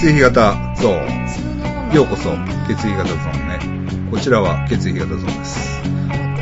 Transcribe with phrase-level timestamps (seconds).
[0.00, 1.94] 血液型ゾーン。
[1.94, 2.30] ようこそ、
[2.66, 4.10] 血液型ゾーンね。
[4.10, 5.82] こちらは血液型ゾーンです。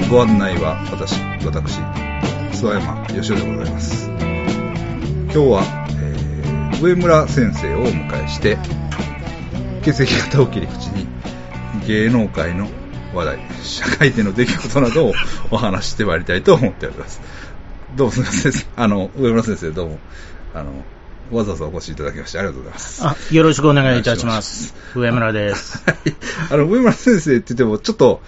[0.09, 4.09] ご案内は私、私、諏訪山義雄でございます。
[4.11, 8.59] 今日は、えー、上村先生をお迎えして、
[9.83, 11.09] 血液型を切り口に
[11.88, 12.69] 芸能界の
[13.13, 15.15] 話題、社会での出来事などを
[15.51, 17.21] お話してまいりたいと思っております。
[17.97, 18.52] どうもすみません。
[18.77, 19.99] あの、上村先生どうも、
[20.55, 20.71] あの、
[21.30, 23.06] わざわざお越しいただきましてありがとうございます。
[23.06, 24.74] あ、よろしくお願いいたします。
[24.95, 25.82] 上村です。
[25.84, 25.96] はい。
[26.51, 28.23] あの、上村先生って言っても、ちょっと、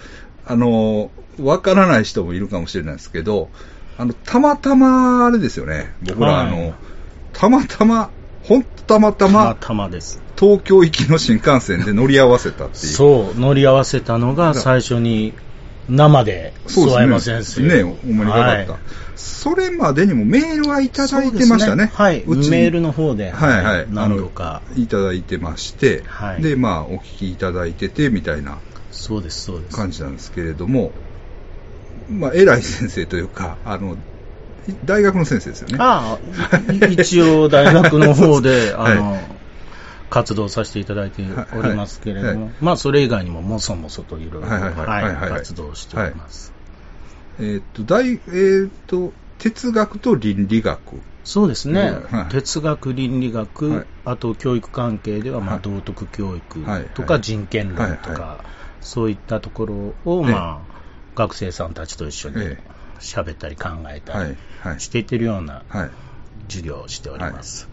[0.45, 3.49] あの、わからない人もいるかもしれないですけど、
[3.97, 5.93] あの、たまたま、あれですよね。
[6.01, 6.73] 僕ら、はいあの、
[7.33, 8.09] たまたま、
[8.43, 10.21] ほんとたまたたまま、たまです。
[10.39, 12.93] 東京行きの新幹線で乗り合わせたっていう。
[12.93, 15.33] そう、乗り合わせたのが最初に
[15.87, 17.61] 生で、諏訪山先生。
[17.61, 18.81] ね、ほんまによかった、はい
[19.15, 21.75] それまでにもメールはいただいてましたね。
[21.75, 22.23] そうですはい。
[22.25, 23.85] メールの方で、はいはい。
[23.89, 24.61] 何度か。
[24.75, 28.59] いただいてまして、はいで、まあ、お聞きいただいてて、みたいな
[28.91, 29.75] そうです、そうです。
[29.75, 30.91] 感じなんですけれども、
[32.09, 33.97] まあ、偉い先生というか、あの、
[34.85, 35.77] 大学の先生ですよね。
[35.79, 36.17] あ
[36.69, 39.19] あ、い一応大学の方で、 はいあの、
[40.09, 41.23] 活動させていただいて
[41.55, 46.50] おりますけれども、はいまあ、それ以外にももそもそといろいろ、はいはいはいはいはいはい活動しております。
[47.39, 51.01] えーっと、大、えーっと、哲学と倫理学。
[51.23, 52.31] そうですね、うんはい。
[52.31, 53.85] 哲学、倫理学、はい。
[54.05, 55.61] あと教育関係では、まあ、はい。
[55.61, 56.85] 道徳教育はい。
[56.93, 57.97] とかはい人権論とはい。
[58.17, 58.45] か、
[58.81, 60.31] そういったところを、ええ。
[60.31, 60.75] まあ、
[61.15, 62.71] 学生さんたちと一緒にええ。
[62.99, 64.35] 喋ったり考えたり。
[64.79, 65.91] していってるようなはい。
[66.47, 67.69] 授業をしております。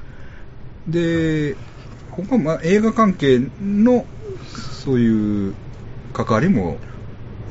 [0.86, 1.56] で、
[2.10, 4.06] 他、まあ、映画関係の、
[4.84, 5.54] そういう
[6.12, 6.80] 関わりも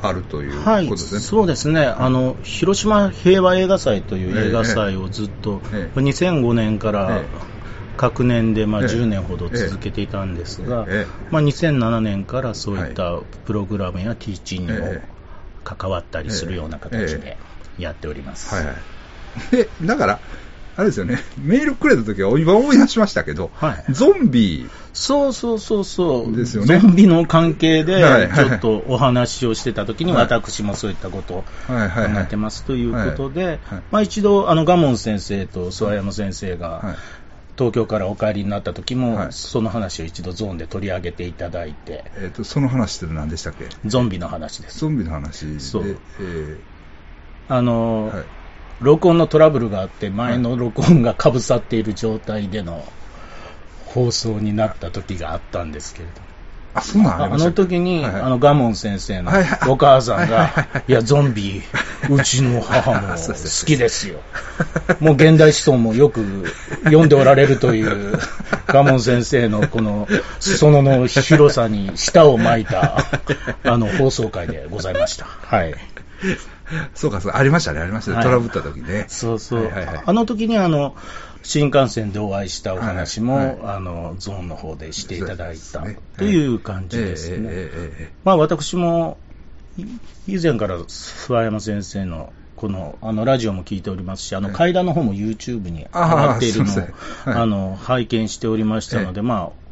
[0.02, 1.19] あるということはい、ですね。
[1.19, 7.58] そうですね、あの広島平和映画祭という映画祭をずっと、ええ2005年からええ。
[7.97, 8.88] 各年でまあええ。
[8.88, 15.18] 10年ほど続けていたんですが、ええまあ、2007年からそういったプログラムやティーチにもええ。
[15.63, 17.38] 関わったりするような形えで
[17.78, 18.56] やっております。
[18.56, 18.75] はいはい。
[19.52, 20.19] で、だから、
[20.78, 23.94] あれですよね、メールくれた時は今思い出しましたけど、はい。
[23.94, 26.80] ゾンビ、そうそうそうそう、ですよね。
[26.80, 30.22] ゾンビの関係でちょっとお話をしてた時に、はい。
[30.26, 36.96] 私もそういったことを考えてますということで、まあ、一度、あの、ガモン先生と諏訪山先生が、はい。
[37.58, 39.28] 東京からお帰りになった時も、はい。
[39.32, 43.68] その話を一度ゾーンで取り上げていただいて、えっ、と、その話って何でしたっけ？
[43.84, 44.78] ゾンビの話です。
[44.78, 46.00] ゾンビの話で、そう。
[46.22, 46.58] え
[47.50, 48.26] あの、ーはい。
[48.80, 52.86] 録音のトラブルがあって、前の録音がかぶさっている状態での
[53.86, 56.28] 放送になった時があったんですけれど。
[56.76, 59.32] あ、そんなんあの時に、はいはいあの、ガモン先生の
[59.68, 61.64] お母さんが、いや、ゾンビ、
[62.10, 64.20] うちの母も 好きですよ。
[65.00, 68.20] もう現代思想もよく読んでおられるという、
[68.68, 70.08] ガモン先生のこの
[70.40, 72.98] 裾野の広さに舌を巻いた、
[73.64, 75.26] あの、放送回でございました。
[75.26, 75.74] はい。
[76.94, 78.17] そうか、そうか、ありましたね、ありましたね。
[78.17, 78.25] はい。
[78.25, 79.05] トラブった時ね。
[79.07, 79.63] そうそう。
[79.66, 80.03] はいはいはい。
[80.05, 80.95] あの時にあの、
[81.44, 83.45] 新幹線でお会いしたお話も、はい。
[83.47, 85.97] はいあの、ゾーンの方でしていただいたね。
[86.17, 88.11] という感じですね。
[88.23, 89.17] まあ私も、
[89.78, 89.85] い
[90.28, 96.88] 以前から諏訪山先生の、この、あの、ラジオも聞いておりますし、あの、はい階段の方も YouTube に上あがっているのを、はい。
[97.25, 99.66] あの、拝見しておりましたので、まあ、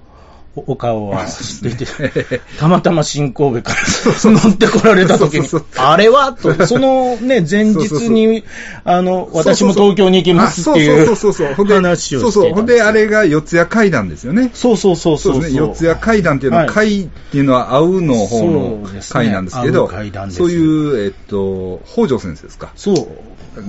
[0.56, 3.78] おお顔は知っていて、たまたま新神戸から
[4.24, 6.32] 乗ってこられた時にあれは？
[6.34, 8.46] と、そのね、前日に、
[8.86, 11.56] あの、私も東京に行きますっていうあそうそうそうそう。
[11.56, 12.54] ほんで話をそうそう。
[12.54, 14.52] ほんで、あれが四谷階段ですよね。
[14.54, 15.36] そうそうそうそうう。
[15.36, 15.60] そですね。
[15.60, 19.90] 四谷階段っていうのは、はい階っていうのは、会うの方の階なんですけど、
[20.30, 22.72] そういう、えっと、北条先生ですか？
[22.76, 22.96] そう。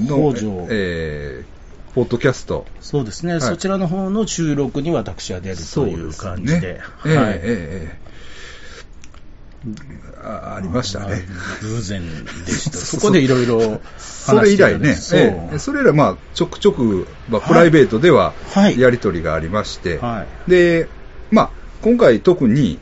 [0.09, 0.67] の北条。
[0.71, 1.56] えー、
[1.97, 2.67] ポッドキャスト。
[2.83, 3.41] そうですね、はい。
[3.41, 7.33] そちらの方の収録に私は出るという感じで、ええはい。
[7.33, 7.99] えええ
[9.65, 9.73] え。
[10.23, 11.07] あありましたね。
[11.07, 11.17] まあ
[11.63, 12.03] 偶然
[12.45, 12.77] でした。
[12.77, 15.59] そこでいろいろそれ以来ね、そう、ええ。
[15.59, 18.79] それ以来、まあ、ちょくちょく、まあ、プライベートでははい。
[18.79, 20.51] やりとりがありまして、はい。
[20.51, 20.89] で、
[21.31, 21.51] まあ、
[21.81, 22.79] 今回特に、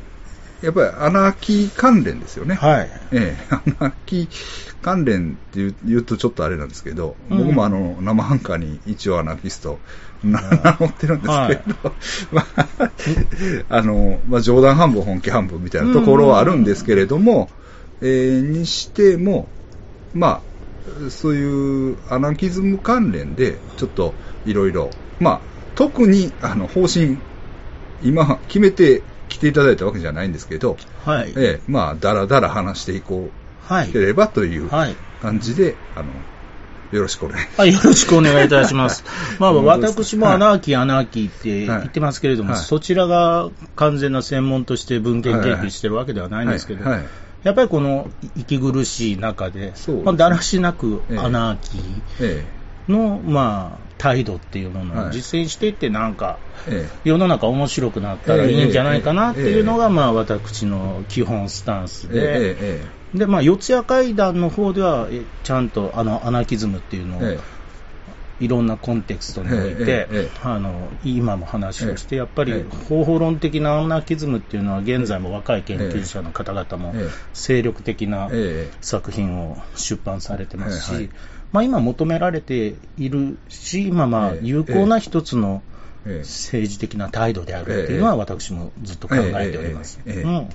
[0.61, 2.57] やっぱりアナーキー関連ですよね。
[2.57, 2.91] はい。
[3.13, 9.79] ええ、アナーキー関連って言うとちょっとあれなんですけど、うん僕もあの、生ハンカーに一応アナーキスト
[10.23, 11.95] な名乗ってるんですけど、
[12.31, 12.91] まあ、
[13.71, 17.49] あの、まあ、冗談半分本気半分みたいなところはあるんですけれども、
[18.03, 19.49] えーにしても、
[20.13, 20.43] ま
[21.09, 24.13] あ、そういうアナキズム関連で、ちょっと
[24.45, 25.41] いろいろ、まあ、
[25.77, 27.17] 特にあの方針、
[28.03, 30.77] 今決めて来ていただいたわけじゃないんですけど、
[31.07, 31.33] はい。
[31.37, 33.44] ええ、まあ、だらだら話していこうはい。
[33.93, 34.97] ければというはい。
[35.21, 36.07] 感じで、あの、
[36.93, 37.61] よろしくお願いします。
[37.61, 39.05] はい、よろしくお願いいたします。
[39.39, 42.61] まあ、私もアナーキー、アナーキーって言ってますけれども、はい。
[42.63, 51.19] そちらが完全な専門として文献研究してるわけではないんですけど、やっぱりこの息苦しい中で、ですまあ、だらしなくええ。
[51.19, 51.79] アナーキ
[52.21, 55.13] えーの、まあ、態度っていうものをはい。
[55.13, 56.39] 実践していって、なんか、
[56.69, 57.09] ええ。
[57.09, 62.13] 世の中面白くなったらいいんじゃないかなっていうのが、まあ、私の基本スタンスええ。
[62.13, 67.39] で、ええで、まあ、四谷階段の方では、えちゃんと、あの、アナーキズムっていうのを、え
[68.41, 77.11] いろんなコンテクストにおいてええ、あの、今も話をして、やっぱりえ方法論的なアナーキズムっていうのは、現在も若い研究者の方々もええ。
[77.33, 78.77] 精力的なええ。
[78.81, 81.11] 作品を出版されてますし、
[81.53, 84.39] まあ今求められているし、今まあええ。
[84.43, 85.63] 有効な一つの
[86.05, 86.19] ええ。
[86.19, 90.01] 政治的な態度であるっていうのは私もずっと考えております。
[90.05, 90.49] うん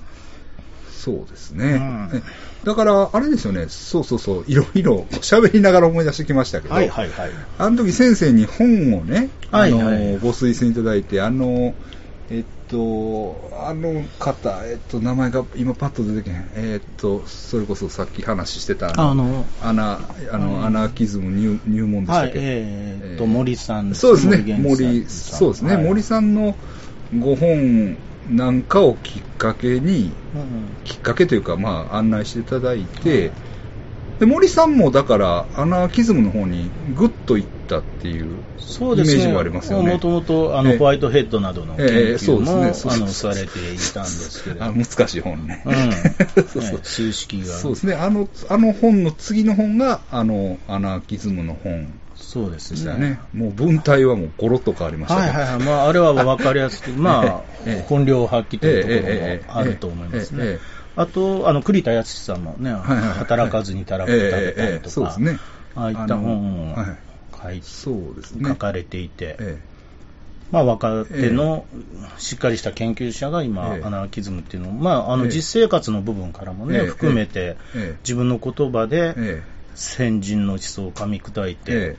[1.00, 2.10] そうですね、うん。
[2.12, 2.22] え
[2.62, 7.30] だから、あれですよね、そうそうそう、いろいろ喋りながら思い出してきましたけど、はいはいはい。
[7.58, 11.74] あの時先生に本をね、はいあのはいご推薦いただいて、あの、
[12.28, 16.50] えっと、あの方、えっと、名前が今パッと出てけへん。
[16.54, 20.00] えっと、それこそさっき話してた、あの、アナ、
[20.30, 20.64] あの、うん。
[20.66, 23.30] アナーキズム入入門でしたはい、っけ、えーっと、えー。
[23.30, 25.84] 森さんそうですね、源森、そうですね、はい。
[25.84, 26.54] 森さんの
[27.18, 27.96] ご本
[28.30, 33.32] なんかをきっかけに、うんきっかけというか、まあ、案内していただいて、
[34.18, 38.32] で森さんもだから、アナーキズムの方にぐっと行ったっていうイメ。
[38.32, 39.94] ージがありますよね。
[39.94, 44.84] もともと、あの、ええホワイトヘッドなどの研究も、ですねそうあの、されていたんですけれどあも。
[44.84, 45.62] 難しい本ね。
[45.64, 46.44] うん。
[46.44, 47.46] そうそうね数式が。
[47.46, 47.94] そうですね。
[47.94, 51.88] あの、あの本の次の本が、あの、アナーキズムの本
[52.20, 53.20] そうですでしたよね。
[53.32, 55.64] もう文体はもうゴロッと変わりましたけどはいはいはい。
[55.64, 60.58] まあ、あれは分かりやすく、 まあええ、本領発揮というところもあると思いますね。
[60.96, 65.18] あと、あの、栗田康さんもね、働かずにたらくええ食べたりとか
[65.76, 66.76] ああいった本を
[67.42, 68.48] 書いそうですね。
[68.48, 69.58] 書かれていて、え
[70.50, 71.64] まあ、若手の
[72.18, 73.86] しっかりした研究者が今、ええ。
[73.86, 75.30] アナーキズムっていうのを、まあ、あのええ。
[75.30, 79.42] 実生活の部分からもね、ええ含めて、ええ自分の言葉でええ。
[79.74, 81.96] 先人の思想を噛み砕いて、え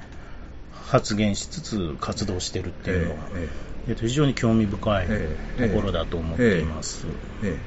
[0.92, 3.50] 発言しつつ活動してるっていうのは、え
[3.88, 7.08] えっと非常に興味深いええところだと思っています。
[7.44, 7.58] ええ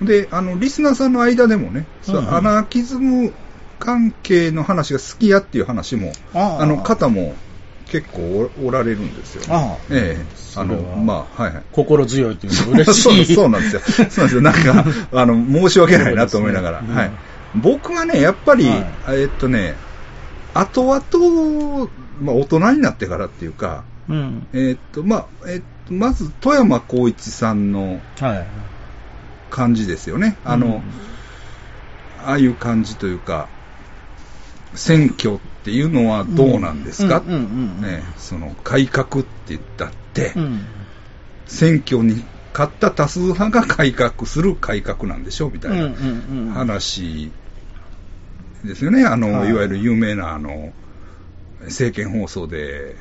[0.00, 3.32] えで、あの、リスナーさんの間でもね、そううんうんアナーキズム
[3.78, 7.36] 関係の話が好きやっていう話も、あああの方も
[7.86, 10.26] 結構おおられるんですよ、ああええ
[10.56, 11.64] あの、まあ、はいはい。
[11.70, 13.02] 心強いというのは嬉しい。
[13.02, 13.80] そうそうなんですよ。
[13.86, 14.40] そうなんですよ。
[14.42, 15.34] なんか、あの、
[15.68, 16.78] 申し訳ないなと思いながら。
[16.80, 17.12] そうですねはい。
[17.54, 18.74] 僕はね、やっぱり、は
[19.14, 19.76] いえっとね、
[20.54, 21.90] 後々、
[22.20, 24.46] まあ、大人になってからっていうか、うん。
[24.52, 28.46] えっと、まあ、えっと、まず、富山光一さんのはい。
[29.50, 30.36] 感じですよね。
[30.44, 30.82] あの、うん
[32.26, 33.48] ああいう感じというか、
[34.74, 40.64] 選挙っていうのはどうなんですか、ね、その改革って言ったって、うん。
[41.46, 42.24] 選挙に
[42.54, 45.50] 勝った多数派が改革する改革なんでしょ？
[45.50, 47.30] みたいな話
[48.64, 49.04] ですよね。
[49.04, 50.72] あの、はいい、わゆる有名なあの、
[51.62, 52.96] 政見放送で、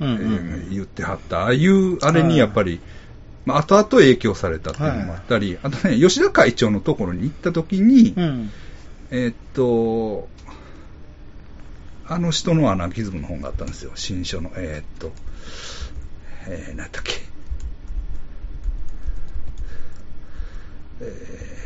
[0.00, 2.80] うんうんえー言ってはった、ああいう、あれにやっぱり、
[3.44, 8.50] まあ、後々影響されたっていうのもあったり、あとね、吉田会長のところに行った時に、うん。
[9.10, 10.28] えーっと、
[12.08, 14.50] あの人のアナーキズムの本があったんですよ、新書の。
[14.56, 15.12] えーっと、
[16.48, 17.12] えー、何だっけ。
[21.00, 21.65] えー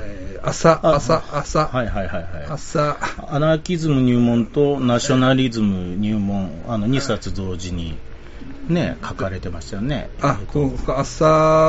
[0.00, 2.46] えー朝、あ朝、朝、はいはいはいはい。
[2.50, 2.98] 朝、
[3.28, 7.96] アナーキズム入門とナショナリズム入門、あの2冊同時に
[8.68, 10.10] ね、書かれてましたよね。
[10.20, 10.68] あえっ、と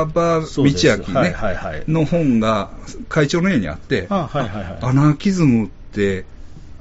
[0.06, 1.84] 場道明ね、はいはいはい。
[1.88, 2.70] の本が
[3.08, 4.78] 会長の家にあって、あはいはいはい。
[4.82, 6.24] アナーキズムって、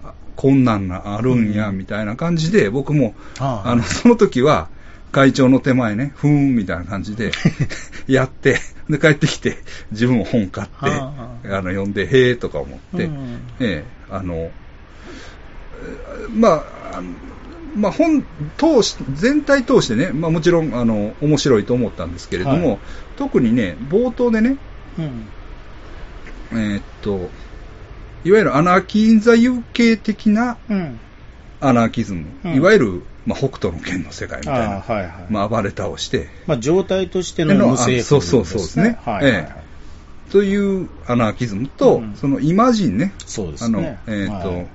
[0.03, 1.77] あこんなんなあるんや、うん。
[1.77, 3.63] みたいな感じで、僕も、あ。
[3.65, 4.69] あの、その時は、
[5.11, 7.31] 会長の手前ね、ふーん、みたいな感じで、
[8.07, 9.57] やって、 で、帰ってきて、
[9.91, 11.11] 自分も本買って、あ
[11.43, 14.51] あの、読んで、へーとか思って、うんええ、あの、えー
[16.33, 16.63] ま
[16.93, 17.01] あ、
[17.75, 18.23] まあ、本
[18.57, 22.79] 通し、全体通してね、まあもちろん、あの、面白いと思ったんですけれども、はい
[23.17, 24.57] 特にね、冒頭でね、
[24.99, 25.25] うん。
[26.51, 27.29] えーっと、
[28.25, 30.99] いわゆるアナーキー・イン・ザ・ユー系的なうん。
[31.61, 35.09] アナーキズム、うんいわゆる、まあ、北斗の拳の世界みたいな、あはいはい。
[35.29, 38.99] まあ、暴れ倒して、まあ、状態としての無政府そうそうそうですね。
[39.03, 39.33] はいはい。
[39.33, 39.43] はい。
[39.47, 40.31] え。
[40.31, 42.15] というアナーキズムと、うん。
[42.15, 43.99] そのイマジンね、そうですあの、ね。
[44.07, 44.67] えーっと、はい。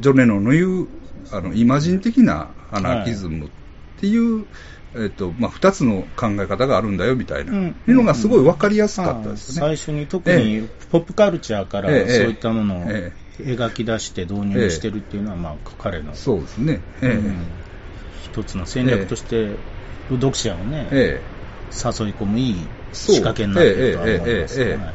[0.00, 0.88] ジョネノの言う、
[1.32, 3.50] あの、イマジン的なアナーキズムっ
[3.96, 4.46] ていう、
[4.94, 7.66] えーっと、まあ、二つの考え方があるんだよ、みたいな、うん。
[7.88, 9.76] いうのがすごいわかりやすかったですよね。
[9.76, 16.80] 最初に特にポップカルチャーからそうええいったものをえ描き出して導入してるっていうのは、まあ、彼の、そうですね。
[17.02, 17.10] ええ。
[17.10, 17.34] うん
[18.32, 19.48] 一つの戦略として、
[20.10, 21.20] 読者をね、え
[21.72, 22.56] 誘い込むいい
[22.92, 24.94] 仕掛けになってるとは思いますええええええはい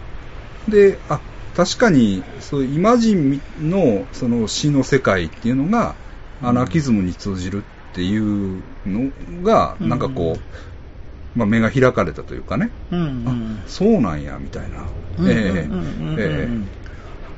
[0.67, 0.71] え。
[0.71, 1.19] で、あ、
[1.55, 5.95] 確かに、そうイマジンのその詩の世界っていうのが、
[6.41, 6.47] うん。
[6.50, 9.12] アナキズムに通じるっていうの
[9.43, 9.89] が、うん。
[9.89, 14.85] なんかこう、まあ、目が開かれたというかね、うんうんあそうなんや、みたいな。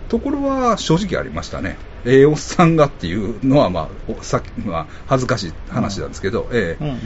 [0.07, 1.77] ところは正直ありましたね。
[2.05, 6.99] ええおっさんがっていうのは、まあ、さっきは恥ずかしい話なんですけど、ええうんうん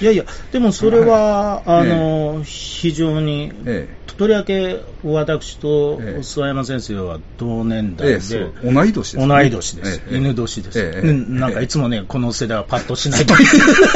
[0.00, 1.90] いやいや、でもそれは、はい。
[1.90, 9.26] あの、非常に、えとりわけ私とええ諏訪山先生は同年えええ代で、同い年ですね。
[9.26, 10.02] 同い年です。
[10.10, 13.46] ええ犬年です、ええうんなんかいつもね、この世代はパッとしないという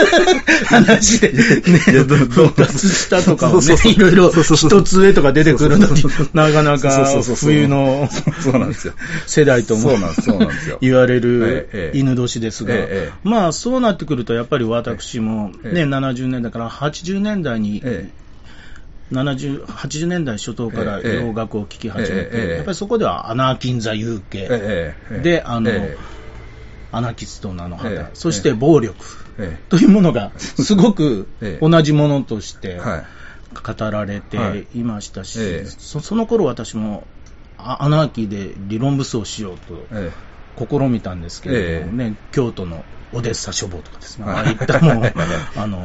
[0.64, 1.38] 話で、ね、
[1.92, 7.06] いやどど復活したとかをねいろいろ一つ上とか出てくるのになかなか
[7.36, 8.08] 冬の。
[9.26, 9.90] 世代とも
[10.80, 11.98] 言われるええええ。
[11.98, 15.74] 犬年ですがええええ、まあそうなってくると、やっぱり私もええ。
[15.74, 18.10] ね、70年代から80年代にえ
[19.12, 21.14] 70 80年代初頭からええ。
[21.14, 22.48] 洋楽を聴き始めええええ。
[22.48, 25.96] て、やっぱりそこではアナーキン・ザ・ユーケ、ええええであのえ
[26.90, 29.04] アナキストのあの旗、ええそして暴力。
[29.38, 31.68] えというものが すごくええ。
[31.68, 33.04] 同じものとしてえはい。
[33.54, 34.82] 語られてい。
[34.82, 35.68] ましたし、ええ。
[35.78, 37.06] そその頃私も
[37.58, 40.12] あアナーキーで理論武装しようとえ
[40.56, 44.34] 試みたんですけれどもね、京都のオデッサ書房とかですね、はい。
[44.34, 45.04] ああいったもう、
[45.56, 45.84] あの、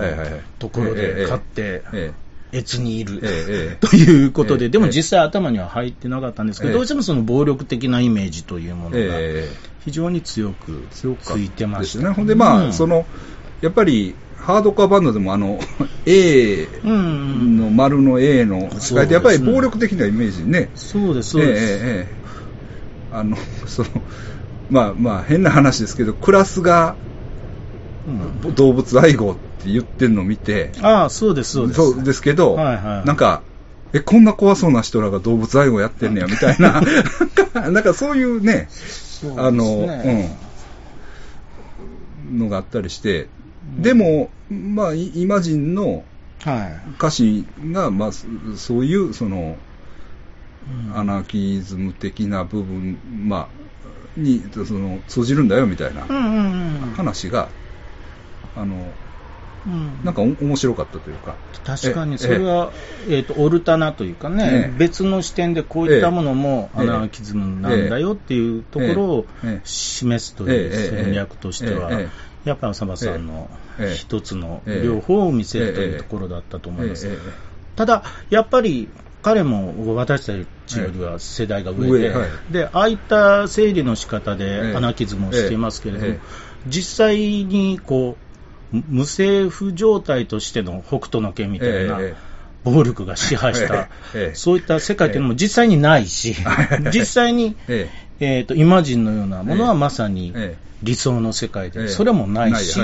[0.60, 2.14] ところで買って、え
[2.54, 6.78] 越にいる、ええ ということで、ええでも実際頭には入ってなかったんですけど、ええ。
[6.78, 9.48] どうしてもその暴力的なイメージというものえがえ
[9.86, 11.08] 非常に強くつ
[11.40, 12.08] いてました。
[12.08, 12.14] ね。
[12.14, 12.74] ほんで、まあ、うん。
[12.74, 13.06] その、
[13.62, 15.60] やっぱり、ハードカーバンドでも、あの、
[16.06, 20.72] A の丸の A の使いて、やっぱり暴力的なイメージね。
[20.74, 21.64] そうです、そうです。
[21.64, 22.20] ええええ。
[23.12, 23.90] あの、その、
[24.70, 26.98] まあまあ、変な話ですけど、クラスが
[28.08, 28.56] うん。
[28.56, 31.78] 動物愛護って言ってるのを見て、ああ、そうです、そうです。
[31.78, 33.08] そうですけど、はいはい。
[33.08, 33.44] なんか、
[33.94, 36.82] え、こんな怖そうな人らが動物愛護やってんねや、みたいな、
[37.72, 39.36] なんかそういうね、そうね。
[39.38, 39.66] あの、
[42.30, 43.28] うん、のがあったりして、
[43.82, 46.04] でも、まあ、イイマジンの
[46.44, 46.90] はい。
[46.98, 49.58] 歌詞が、まあ、そそういう、その、
[50.68, 50.98] うん。
[50.98, 56.94] アナキズム的な部分、まあ、に、その、通じるんだよ、みたいなうんうんうん。
[56.94, 57.50] 話が、
[58.56, 58.94] あの、
[59.68, 60.04] うん。
[60.04, 61.36] なんかお面白かったというか。
[61.66, 62.72] 確かに、えそれは、
[63.10, 64.78] えっ、と、オルタナというかね、ええ。
[64.78, 66.82] 別の視点でこういったものもええ。
[66.82, 69.28] アナーキズムなんだよっていうところを
[69.64, 71.92] 示すという戦略としては
[72.46, 77.08] やっぱり浅場さんのええ一つのええ両方を見せるというところだったと思います。
[77.76, 78.90] ただ、やっぱり
[79.22, 80.34] 彼も私た
[80.66, 82.30] ちよりは世代が上で、上はい。
[82.52, 84.38] で、ああいった整理の仕方ええ。
[84.38, 86.20] でアナーキズムをしていますけれどもええ、
[86.68, 88.29] 実際にこう、
[88.72, 92.30] 無無政府状態としての北斗の拳みたいなええ
[92.64, 96.36] 暴力が支配しえた、そういった世界というのも実際にないし、
[96.94, 98.42] 実際に、ええ。
[98.42, 100.70] ーとイマジンのようなものはまさにええ。
[100.84, 101.88] 理想の世界で、ええ。
[101.88, 102.80] それもないし、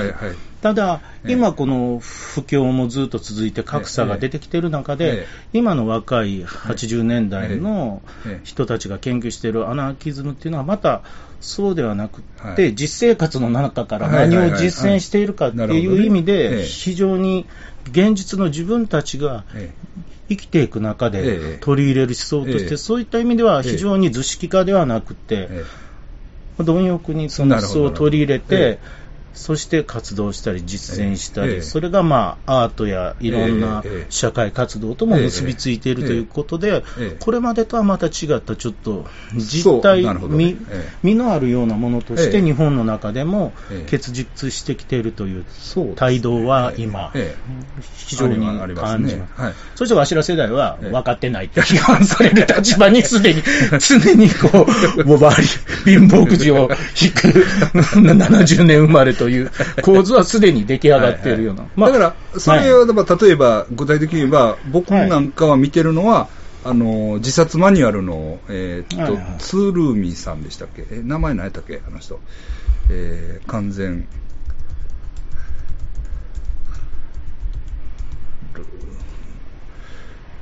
[0.62, 1.32] ただ、ええ。
[1.32, 5.26] 今この不況もずっと続いて格差が出てきている中で、ええ。
[5.52, 8.40] 今の若い80年代のええ。
[8.44, 11.02] 人たちが研究しているアナーキズムっていうのはまた
[11.46, 12.74] そうではなくて、はい。
[12.74, 17.46] 実生活の中から何を実践しているかっていう意味えで、え非常に
[17.88, 19.72] 現実の自分たちがえ
[20.28, 22.76] 生きていく中えでえ取り入れる思想として、ええ。
[22.76, 25.64] そういった意味では非常に図式化ではなくて、え
[26.58, 28.80] 貪欲にその思想を取り入れて、
[29.36, 31.60] そして活動したり実践したり、ええ。
[31.60, 40.44] それがまあアートやいろんな社会活動とも結びついているということで、ええこれまでとはまた違ったちょっと実態、なるほどね。
[40.44, 40.88] 身ええ。
[41.02, 42.42] 身のあるようなものとしてええ。
[42.42, 43.90] 日本の中でもええ。
[43.90, 45.44] 結実してきているという
[45.96, 47.82] 態度は今、ええ。
[48.06, 48.36] 非常に
[48.74, 49.56] 感じます。
[49.74, 50.90] そしてわしら世代はええ。
[50.90, 53.42] 分かってないって批判される立場にすでに、
[53.78, 54.66] 常にこ
[54.96, 55.34] う、ボバ
[55.84, 57.44] リ、貧乏くじを引く。
[57.92, 59.50] 70年生まれという
[59.82, 61.66] 構図はすでに出来上がっているような。
[61.76, 66.28] まあだから、それは、まあ例えば、具体的に言えば、僕なんかは見てるのは、
[66.64, 70.86] あの、自殺マニュアルの、えーっと、はいはいツールーミーさんでしたっけ？
[70.90, 71.80] え、名前何やったっけ？
[71.86, 72.20] あの人。
[72.90, 74.08] えー完全。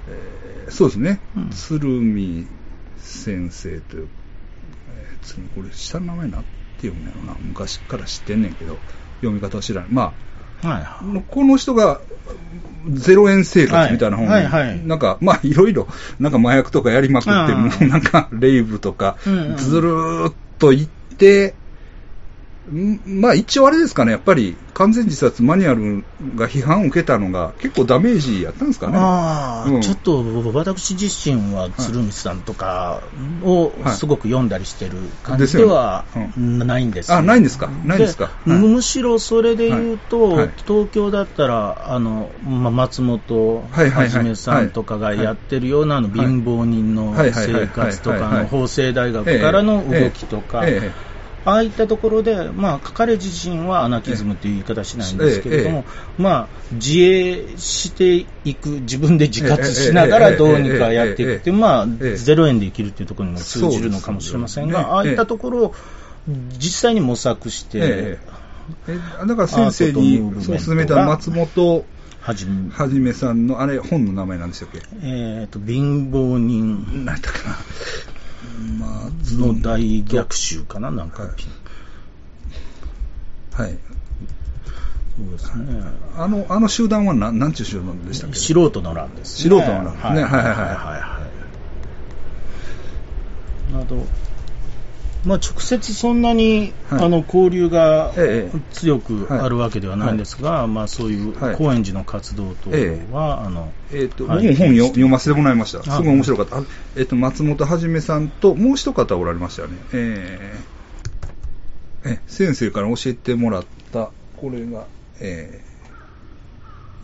[0.09, 1.21] えーそうですね。
[1.37, 2.47] うん鶴見
[2.97, 4.09] 先生という、
[4.97, 6.49] えー、鶴見これ下の名前なんて
[6.89, 7.37] 読むんやろな。
[7.41, 8.81] 昔から知ってんねんけど、
[9.21, 9.91] 読み方は知らない。
[9.91, 10.15] ま
[10.63, 10.81] あ、は
[11.23, 12.01] いこの人が、
[12.91, 14.47] ゼロ円生活みたいな本、はい。
[14.47, 14.87] はいはい。
[14.87, 15.89] なんか、まあ、いろいろ、
[16.19, 17.63] なんか麻薬とかやりまくって、うん。
[17.65, 19.17] もうなんか、レイブとか
[19.57, 21.64] ずるーっと行って、ん
[22.67, 28.97] まあ一応あれですかね、やっぱり完全自殺マニュアルが批判を受けたのが結構ダメージやったんですかね。
[28.97, 29.81] ああ、うん。
[29.83, 33.03] ちょっと私自身は鶴見さんとか
[33.43, 33.97] をはい。
[33.97, 34.93] すごく読んだりしてる
[35.23, 36.07] 感じでは
[36.37, 37.19] ないんですよ。
[37.19, 37.69] あないんですか？
[37.85, 38.25] ないんですか？
[38.25, 38.59] はい。
[38.59, 40.47] むしろそれで言うと、はい。
[40.47, 40.55] はい。
[40.67, 44.05] 東京だったら、あの、ま、松本はいはいはい。
[44.05, 47.19] はじめさんとかがやってるようなあの貧乏人のはい。
[47.19, 47.31] はい。
[47.33, 47.47] はい。
[47.47, 50.75] 生活とか法政大学からの動きとか、えええ。
[50.77, 51.14] ええ
[51.45, 55.85] ああいったところで、まあ、彼自身はアナキズムという言い方しないんですけれども、
[56.19, 62.13] えまあ、自衛していく、自分で自活しながらどうにかやっていくっていう、まあ、ええ。
[62.15, 65.75] 0円で生きるっていうところにも通じるのかもしれませんが、ああいったところを
[66.59, 68.19] 実際に模索して、
[69.27, 71.85] だから先生に勧めた松本
[72.23, 74.81] はじめ、はじめさんの、あれ、本の名前なんでしたっけ？
[75.03, 77.05] えーと、貧乏人。
[77.05, 77.57] 何だったかな。
[78.59, 81.33] 松の大逆襲かな、なんか、はい。
[83.53, 83.79] はい。
[85.17, 85.83] そうですね。
[86.17, 88.37] あの、あの集団は何、なんちゅう集団でしたっけ？
[88.37, 90.03] 素人の乱です、素人の乱ですね。
[90.03, 90.25] はいはい。
[90.25, 91.31] はいはいは
[93.71, 93.73] い。
[93.73, 94.07] など、
[95.25, 97.05] まあ、直接そんなに、はい。
[97.05, 98.59] あの交流がええ。
[98.73, 101.57] 強くあるわけではないんですが、まあ、そういうはい。
[101.57, 103.07] 高円寺の活動等は、ええ。
[103.13, 104.49] あのえっ、と、はい。
[104.49, 105.83] 僕も本よ読ませてもらいました。
[105.83, 106.59] すあごい面白かった。
[106.59, 106.63] あ
[106.97, 109.79] えっ、と、松本はじめさんと、もう一方おられましたよね。
[109.93, 110.75] えー
[112.07, 114.87] え、先生から教えてもらった、これが、
[115.21, 115.75] えー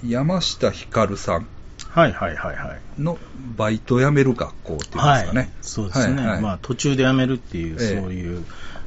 [0.03, 1.47] 山下ひかるさん
[1.90, 3.02] はいはいはいはい。
[3.02, 3.18] の
[3.56, 5.50] バイト辞める学校っていうんですかね。
[5.61, 6.40] そうですね、はいはい。
[6.40, 8.00] まあ、途中で辞めるっていう、ええ。
[8.00, 8.44] そういう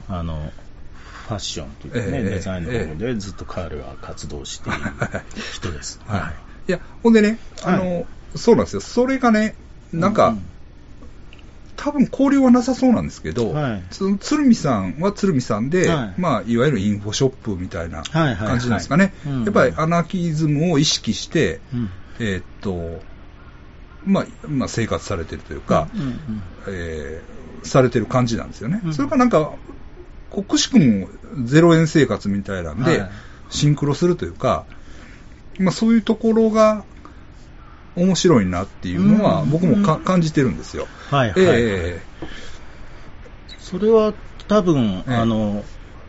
[0.08, 0.52] あの
[1.28, 4.80] ファッションというかね、ええデザインの方でずっと彼は活動している
[5.54, 6.00] 人です。
[6.06, 6.34] は
[6.68, 6.70] い。
[6.70, 6.72] い。
[6.72, 8.04] や、ほんでね、あの、は
[8.36, 8.82] そうなんですよ。
[8.82, 9.56] それがね、
[9.92, 10.44] なんか、うんうん。
[11.76, 13.84] 多分交流はなさそうなんですけど、はい。
[14.20, 16.22] 鶴見さんは鶴見さんで、はい。
[16.22, 19.14] まあ、いわゆるインフォショップみたいなはいはいはい感じなんですかね。
[19.26, 19.44] うん。
[19.44, 21.90] やっぱりアナキズムを意識して、うん
[22.20, 23.02] えーっと、
[24.06, 26.20] まあ、まあ、生活されてるというか、うんうん
[26.68, 28.82] えーされてる感じなんですよね。
[28.84, 28.94] うん。
[28.94, 29.54] それからなんか、
[30.30, 31.08] こくしくも
[31.46, 33.10] 0円生活みたいなんで、はい。
[33.50, 34.66] シンクロするというか、
[35.60, 36.84] まあ、そういうところが
[37.96, 39.50] 面白いなっていうのはうん。
[39.50, 40.88] 僕もか感じてるんですよ。
[41.10, 42.02] はいはい、え
[43.60, 44.14] それは
[44.48, 45.64] 多分、ええあの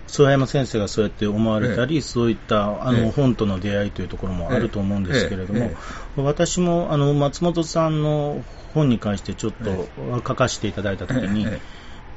[0.06, 3.10] 諏訪山先生がそうやって思われたり、えそういったあの、ええ。
[3.10, 5.76] 本との出会いというところもあると思うんですけれども、え
[6.18, 6.22] え。
[6.22, 9.88] 私もあの松本さんの本に関してちょっとえ
[10.26, 11.60] 書かせていただいたときに、ええ。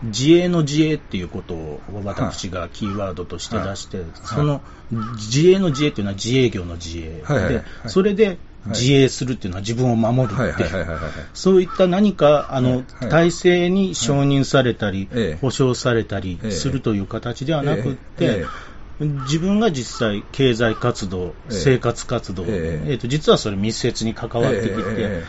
[0.04, 10.66] 自衛の自衛っていうことを私がキーワードとして出して、その自衛の自衛っていうのは自営業の自衛、でそれで自衛するっていうのは自分を守るって。
[11.34, 15.38] そういった何かあの、体制に承認されたり、ええ。
[15.40, 16.52] 保障されたりええ。
[16.52, 18.50] するという形ではなくって、え
[19.00, 19.06] え。
[19.06, 21.52] 自分が実際、経済活動、ええ。
[21.52, 25.24] 生活活動、えと、実はそれ密接に関わってきて、ええ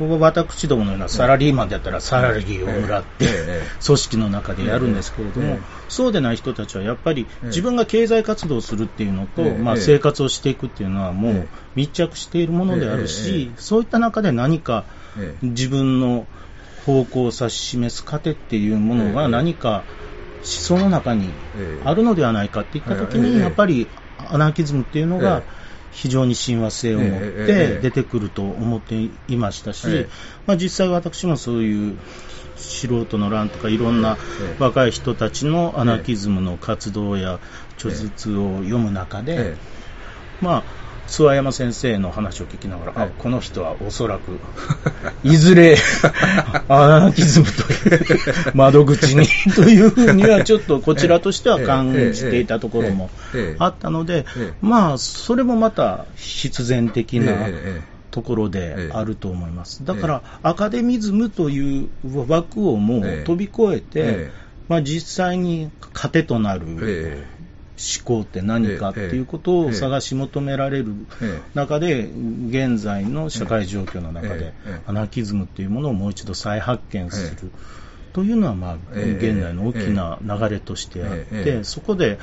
[0.00, 3.26] ええ特に私どものようなサラリーマンだったらサラリーをもらって、
[3.84, 5.62] 組織の中でやるんですけれども、ええ。
[5.88, 7.46] そうでない人たちはやっぱりええ。
[7.48, 9.52] 自分が経済活動をするっていうのと、ええ。
[9.62, 9.80] まあ、ええ。
[9.80, 11.48] 生活をしていくっていうのはもうええ。
[11.74, 14.86] 密着しているものであるし、そういった中で何か
[15.18, 15.46] ええ。
[15.46, 16.26] 自分の
[16.86, 19.28] 方向を指し示す糧っていうものがええ。
[19.28, 19.84] 何か
[20.36, 21.86] 思想の中にええ。
[21.86, 23.40] あるのではないかっていったときに、ええ。
[23.40, 25.59] やっぱりアナーキズムっていうのがええ
[25.90, 30.08] 非常に親和性を持ってえ出てくると思っていましたし、ええ。
[30.46, 31.96] まあ、実際私もそういう
[32.56, 37.40] 素人の乱とかいろんなええ若い人たちのアナーキズムの活動や
[37.76, 39.56] 著述を読む中で、え。
[40.40, 40.79] まあ、
[41.10, 43.12] 諏訪山先生の話を聞きながら、あはい。
[43.18, 44.38] この人はおそらく、
[45.24, 45.76] いずれ、
[46.68, 53.10] アナーキズムという窓口に というふうには、ちょっとこちらとしては感じていたところも
[53.58, 59.84] あったのでええ、まあ、それもまた必然的えなええところであると思います。
[59.84, 61.88] だから、アカデミズムという
[62.28, 63.24] 枠をもうええ。
[63.24, 64.30] 飛び越えてええ、
[64.68, 67.39] まあ、実際に糧となるええ
[67.80, 72.10] 思考って何かっていうことを探し求められるええ中で、
[72.48, 74.52] 現在の社会状況の中で
[74.86, 77.50] アナーキズムっていうものをもう一度再発見する。
[78.12, 82.18] というのは、まあ、ええ現代の大きな流れとしてあって、えそこで、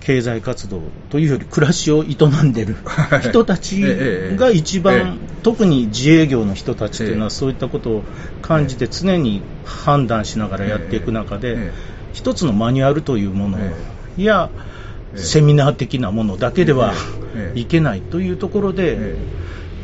[0.00, 2.76] 経済活動というより暮らしを営んでる
[3.22, 3.80] 人たち
[4.36, 7.24] が一番え、特に自営業の人たちっていうのええ。
[7.24, 8.02] はそういったことを
[8.42, 11.72] 感じて常に判断しながらやっていく中で
[12.12, 13.74] 一つのマニュアルというものえ
[14.22, 14.50] や、
[15.14, 16.92] えセミナー的なものだけでは
[17.36, 17.60] ええ。
[17.60, 19.16] いけないというところで、え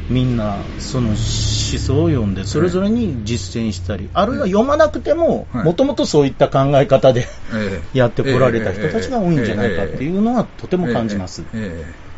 [0.09, 5.65] みんなその思想を読んで、それぞれに実践したり、あるいは読まなくても、はい。
[5.65, 7.99] もともとそういった考え方でええ。
[7.99, 11.43] やってこられた人たちが多いんじゃないかっていうのはとても感じます。
[11.43, 11.49] ええ。
[11.55, 12.11] ええ。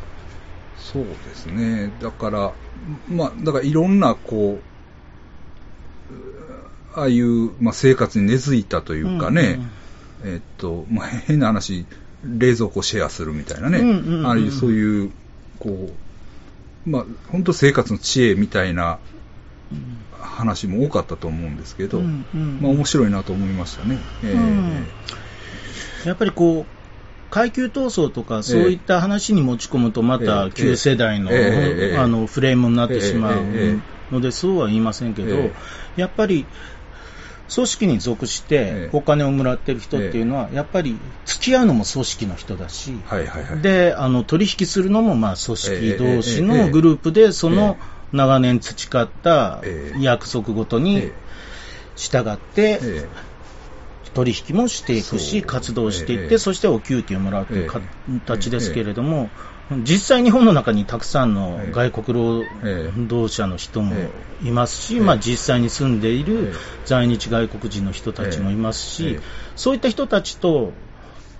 [0.77, 1.93] そうですね。
[2.01, 2.53] だから、
[3.09, 4.73] まあ、だからいろんな、こう、
[6.95, 9.61] ああいう、まあ、生活に根付いたというかね、
[10.25, 11.87] えっと、まあ、変な話、
[12.25, 15.11] 冷蔵庫をシェアするみたいなね、うんうんうんああいうそういう、
[15.59, 15.91] こ
[16.87, 18.99] う、まあ、本当生活の知恵みたいな
[20.21, 23.99] 話も多かったと思うんですけど、うんうんまあ、面白いなと思いましたね。
[24.25, 24.87] ええうん。
[26.05, 26.67] やっぱりこう、
[27.31, 33.45] 階級闘争とか、そういった話に持ち込むと、またええ旧世代の,、あのフレームになってしまう
[34.11, 35.53] ので、そうは言いませんけど、え。
[35.97, 36.47] やっぱり
[37.55, 43.61] 組織に属しえてえお金をもらってる人っていうのは、やっぱり付き合うのも組織の人だし、はいはいはい。
[43.61, 47.79] であの取引するのもまあ組織同士のグループで、その
[48.13, 50.03] 長年培ったええ。
[50.03, 51.13] 約束ごとにえ
[51.97, 53.09] 従って、ええ。
[54.15, 56.39] 取引もしていくし、活動していって、ええ。
[56.39, 59.31] そしてお給金をもらうというええ形ですけれども、
[59.71, 61.73] 実際、日本の中にたくさんのええ。
[61.73, 64.11] 外国労ええ働者の人もえ
[64.43, 65.01] いますし、ええ。
[65.01, 66.53] まあ、実際に住んでいえるえ
[66.85, 69.21] 在日外国人の人たちもいますしええ、
[69.57, 70.73] そういった人たちと、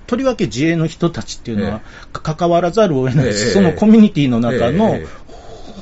[0.07, 1.83] とりわけ自衛の人たちっていうのは
[2.15, 3.33] え、関わらざるを得ないええ。
[3.33, 5.07] し、そのコミュニティの中のええ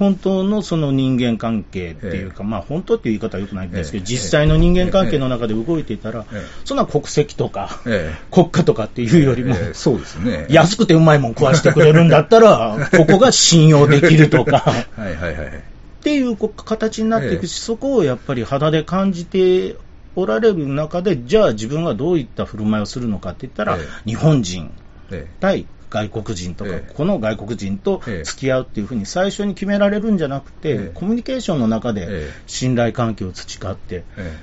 [0.00, 4.06] 本当のその人間関係っていうか、まあ本当っていう言い方は良くないんですけど、ええ。
[4.06, 9.74] 実際の人間関係の中で動いていたらええ、そんな国籍とか、え国家とかっていうよりも、ええ。
[9.74, 10.46] そうですね。
[10.48, 14.60] 安くてうまいもん食わしてくれるんだったら、ここが信用できるとか、
[14.96, 15.46] はいはいはい。
[15.48, 19.76] っていう形になっていくし、そこをやっぱり肌で感じて
[20.16, 24.72] おられる中で、じゃあ自分はどういった振る舞いをするのかって言ったら、え日本人
[25.10, 25.26] え。
[25.40, 26.92] 対外国人とか、ええ。
[26.94, 28.24] この外国人とええ。
[28.24, 30.90] 付き合うっていうふうに最初に決められるんじゃなくて、ええ。
[30.94, 32.42] コミュニケーションの中でええ。
[32.46, 34.38] 信頼関係を培って、え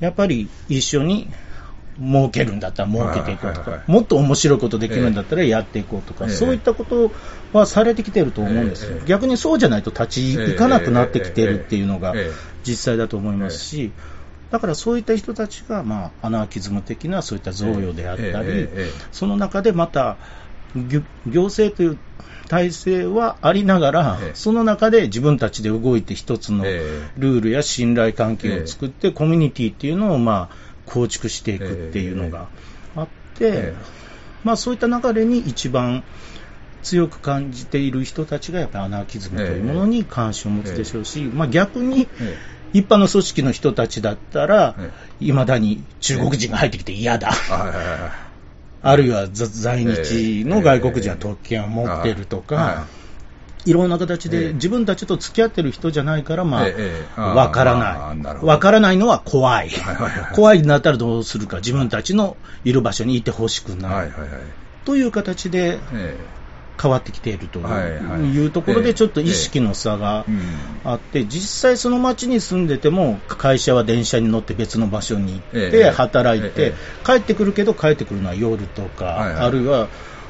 [0.00, 1.28] やっぱり一緒に
[1.98, 6.30] 儲けるんだったら儲けていこうとかはいはいは、いもっと面白いことできるんだったらやっていこうとか、ええ。
[6.30, 7.12] そういったこと
[7.52, 8.96] はされてきてると思うんですよ。
[8.96, 9.00] え。
[9.02, 9.04] え。
[9.06, 12.32] 逆にそうじゃないと立ち行かなくなってきてるっていうのがええ。
[12.64, 13.92] 実際だと思いますし、
[14.50, 18.90] だからそういった人たちが、まあ、アナーキズム的なそういった贈与であったり、え。
[19.10, 20.18] その中でまた、
[20.74, 21.98] 行行政という
[22.48, 24.34] 体制はありながら、ええ。
[24.34, 27.20] その中で自分たちで動いて一つのええ。
[27.20, 30.56] ルールや信頼関係を作って、コミュニティっていうのをまあ
[30.86, 32.48] 構築していくっていうのが
[32.96, 33.74] あって、ええ。
[34.44, 36.02] まあ、そういった流れに一番
[36.82, 42.36] 強く感じている人たちがやっぱりアナーキズムというものに関心を持つでしょうし、まあ、逆にえ
[42.72, 47.30] 一般の組織の人たちだったらえ、いまだに中国人が入ってきて嫌だ。
[48.82, 52.86] あるいはざ在日の外国人は特権を持ってるとか、は
[53.64, 56.66] いろんな形えでえ自分たちと付き合ってる人じゃないから、ま
[57.16, 57.76] あ、わから
[58.10, 58.44] あない。
[58.44, 59.70] わからないのは怖い。
[60.34, 64.12] 怖いになったらどうするか、自分たちのいる場所にいてほしくない。
[64.84, 66.18] という形でえ
[66.80, 70.26] 変わってきているとはいうところで、ちょっと意識の差が
[70.84, 75.70] あって、実際その街に住んでても、会社は電車に乗って別の場所に行っええ。
[75.70, 79.88] て働いえて、帰ってくるけど帰ってくるのは夜とか、あるいは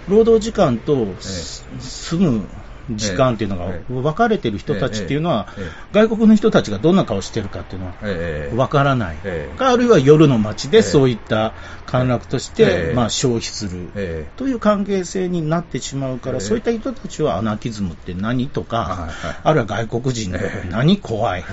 [0.08, 2.48] 労働時間とえ住む
[2.90, 5.48] 時間っていうのがええ分かれてる人たちっていうのは
[5.92, 9.18] 外国の人たちがどんな顔してるかっていうのはええ分からない。
[9.58, 10.82] あるいは夜の街でええ。
[10.82, 11.54] そういった
[11.86, 13.90] 歓楽としえてえまあ消費する。
[13.94, 16.40] えという関係性になってしまうから、ええ。
[16.40, 19.10] そういった人たちはアナーキズムって何とか、
[19.42, 21.44] あるいは外国人のええ何怖い、っ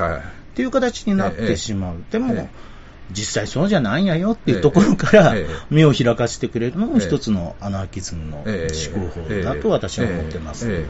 [0.55, 2.03] ていう形になってしまう。
[2.11, 2.68] でも、ええ
[3.11, 10.85] 実際そうじゃないんやよっていうところからええ目を開かせてくれるのも一つのアナーキズムのええ思考法だと私は思ってます。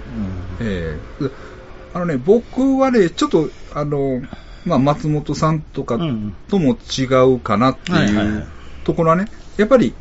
[1.93, 4.21] あのね、僕はね、ちょっと、あの、
[4.65, 8.47] まあ、松本さんとかうんとも違うかなってはいう
[8.83, 9.25] ところはね、
[9.57, 9.93] やっぱり、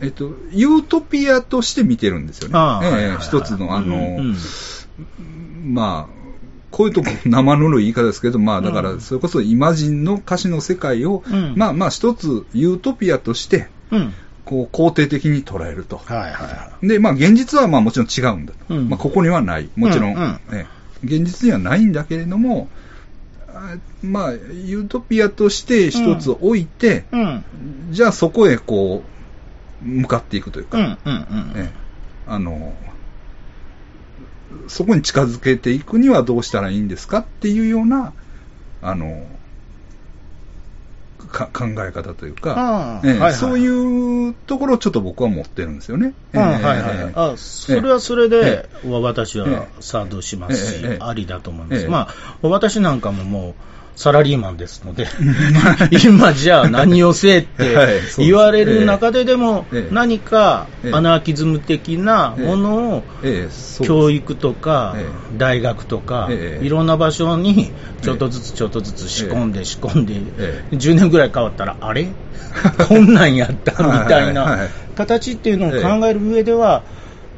[0.00, 3.16] えっと、ユートピアとして見てるんですよね。
[3.20, 4.18] 一つの、あの、
[5.64, 6.13] まあ、
[6.74, 14.12] こういうとこ生ぬるい言い方ですけど、まあ、だかうんら、それこそイマジンの歌詞の世界を、うんまあまあ、一つユートピアとして、うん
[14.44, 15.98] こう、肯定的に捉えると。
[15.98, 18.74] はいはいはで、まあ、現実はまあもちろん違うんだと。
[18.74, 19.70] うんまあ、ここにはない。
[19.76, 20.66] もちろん、うんうんね
[21.04, 22.68] 現実にはないんだけれども、
[23.48, 27.16] あまあ、ユートピアとして一つ置いて、い。
[27.16, 27.44] うん。
[27.90, 29.04] じゃあそこへこ
[29.84, 31.62] う、向かっていくというか、うんうんうん。
[31.62, 31.72] ね
[32.26, 32.72] あの、
[34.68, 38.12] そこに近づけていくにはどうしたらいいんですかっていうような、
[38.82, 39.26] あの、
[41.34, 46.14] か考え方というか、ああええはいはいそういうところをちょっと僕は持ってるんですよね。
[46.34, 47.12] あはいはいええはい。
[47.14, 51.82] あ、それはそれで、私えは賛同しますしありだと思います。
[51.82, 53.54] ええまあ、私なんかももう、
[53.96, 55.06] サラリーマンですので、
[56.04, 57.76] 今じゃあ何をせえって
[58.18, 60.92] 言われる中ででもええ、何かええ。
[60.92, 63.04] アナーキズム的なものを
[63.82, 66.66] 教育とかえ大学とかええ。
[66.66, 72.08] いろんな場所にちょっとずつちょっとずつ仕込んで仕込んでえ10年ぐらい変わったらあれ？
[72.88, 76.82] こんなんやったみたいない形っていうのを考える上では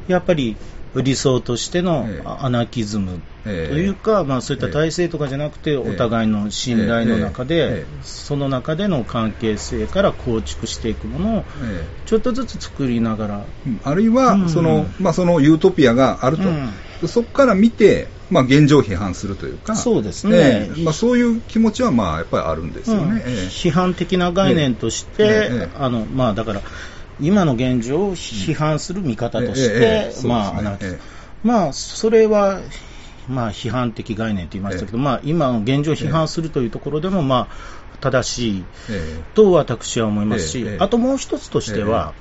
[0.07, 0.55] やっぱり
[0.95, 2.27] 理想としてのええ。
[2.41, 14.49] アナキズムとええいうか、まあ、そういった体制とかじゃなくて、えお互いの信頼の中えでえ、その中での関係性から構築していくものを、えちょっとずつ作りながら、えあるいは、うん。
[14.49, 16.43] その、まあ、そのユートピアがあると。
[16.49, 20.35] うそこから見て、まあ、現状を批判するというか、そうですね。
[20.35, 20.83] ええ。
[20.83, 23.03] まあ、そういう気持ちは、まあ、やっぱりあるんですよね。
[23.03, 23.17] うん。
[23.17, 23.27] ええ。
[23.47, 25.29] 批判的な概念として、ええ。
[25.29, 25.69] ええ。
[25.75, 26.61] あのまあ、だから、
[27.19, 30.11] 今の現状を批判する見方として、
[31.43, 32.61] まあ、それは、
[33.29, 40.65] まあ、批判的概念と言いましたけど、まあ、今の現状を批判するというところでも、まあ、正しいえと私は思いますし、ええ。
[40.65, 40.77] ええ。
[40.79, 42.13] あともう一つとしては、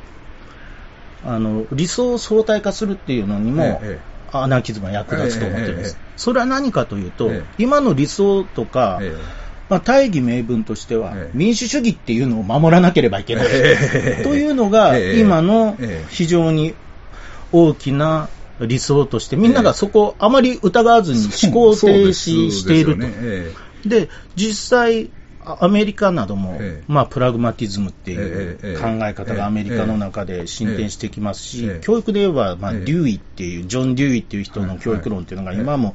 [1.24, 4.00] あの理想を相対化するっていうのにも、ええ。
[4.02, 5.94] えアナーキズムは役立つと思ってるんです。
[5.94, 6.00] ええ。
[6.00, 7.44] ええそれは何かというと、ええ。
[7.58, 9.14] 今の理想とか、え
[9.68, 11.36] まあ、大義名分としては、ええ。
[11.36, 16.74] 民主主義っていうのを守らなければいけない、ええというのが、ええ今のええ非常に
[17.52, 18.28] 大きな
[18.60, 23.88] 理想として、みんながそこをあまり疑わずに思考停止していると。
[23.88, 25.10] で実際、
[25.46, 26.84] あアメリカなども、ええ。
[26.88, 31.80] まあ、プラグマティズムっていう考え方がアメリカの中で進展してきますし、ええ。
[31.82, 32.80] 教育で言えば、まあ、ええ。
[32.80, 35.94] デューイっていう、ジョン・デューイっていう人の教育論っていうのが今も、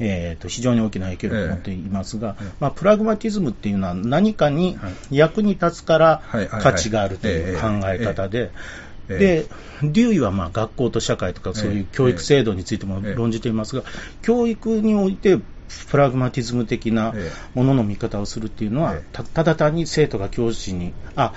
[0.00, 2.48] えーと非常に大きな影響力を持っていますが、ええ。
[2.60, 4.78] まあ、プラグマティズムっていうのは何かに
[5.10, 6.22] 役に立つから
[6.60, 9.46] 価値があるという考え方で、ええで、
[9.82, 13.82] デューイはまあ学校と社会とかそういう教育制度についても論じていますが、
[14.22, 15.38] 教育において
[15.90, 21.32] プラグマティズム的なえものの見方をするっていうのはええ、たただ単に生徒が教師に、あ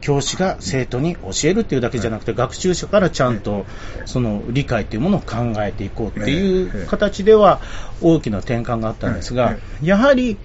[0.00, 3.66] 教師が生徒に教えるっていうだけじゃなくて、学習者からちゃんと
[4.04, 7.60] その理解というものを考えていこうっていえうえ形では
[8.00, 10.38] 大きな転換があったんですがえ、やはり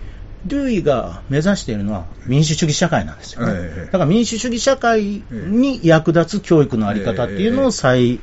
[0.46, 3.54] デューイが目指しているのは民主主義社会なんですよね。
[3.56, 8.20] ええだから民主主義社会に役立つ教育のあり方っていうのを再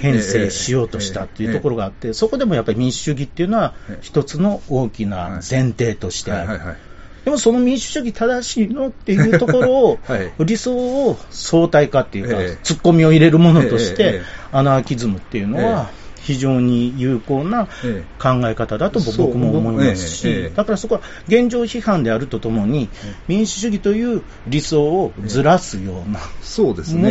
[0.00, 6.76] 編成しようとしたっていうところがあって、そこでもやっぱり民主主義っていうのはええ一つの大きな前提としてある。
[7.24, 10.74] でもその民主主義正しいのっていうところを、はい理想
[11.06, 12.58] を相対化っていうか、ええ。
[12.62, 15.90] ツッコミを入れるものとしてえ、アナーキズムっていうのは
[16.22, 18.22] 非常に有効なええ。
[18.22, 22.88] 考え方だと僕も思いますし、だからそこは現状批判であるとともに、
[23.26, 26.20] 民主主義という理想をずらすような。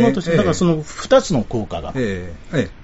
[0.00, 1.92] のとして、だからその、の2つの効果が。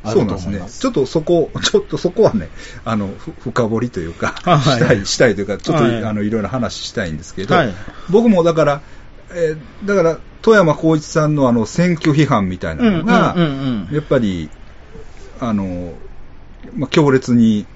[0.03, 0.69] あると思いま。
[0.69, 0.81] す。
[0.81, 2.49] ちょっとそこ、ちょっとそこはね、
[2.85, 7.75] あの、ふ深掘りというか、したい、したいというか、ちょっと、はいあの、いろいろ話したいんですけど、はい。
[8.11, 8.81] 僕もだから、
[9.31, 13.35] えーだから、富山光一さんのあの、選挙批判みたいなのが、
[13.91, 14.49] やっぱり、
[15.41, 15.93] あの、
[16.75, 17.67] まあ、強烈に、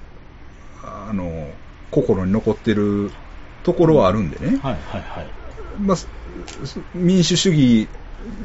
[0.83, 1.49] あの、
[1.91, 3.11] 心に残ってる
[3.63, 4.57] ところはあるんでね。
[4.57, 5.27] はいはいはい。
[5.79, 6.07] まあ、す
[6.93, 7.87] 民主主義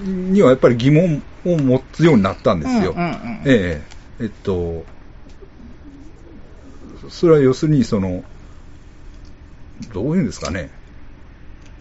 [0.04, 2.92] にはやっぱり疑問を持つようになったんですよ。
[2.92, 4.84] うんうんうんえええっと、
[7.08, 8.24] それは要するにその、
[9.92, 10.70] どういうんですかね、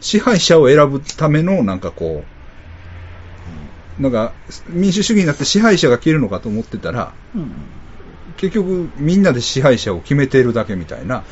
[0.01, 2.23] 支配者を選ぶためのなんかこ
[3.99, 4.34] う、なんか
[4.67, 7.51] 民主主義になって支配者が消えるのかと思ってたら、うん
[8.38, 11.24] 結局みんなで支配者を決めているだけみたいな、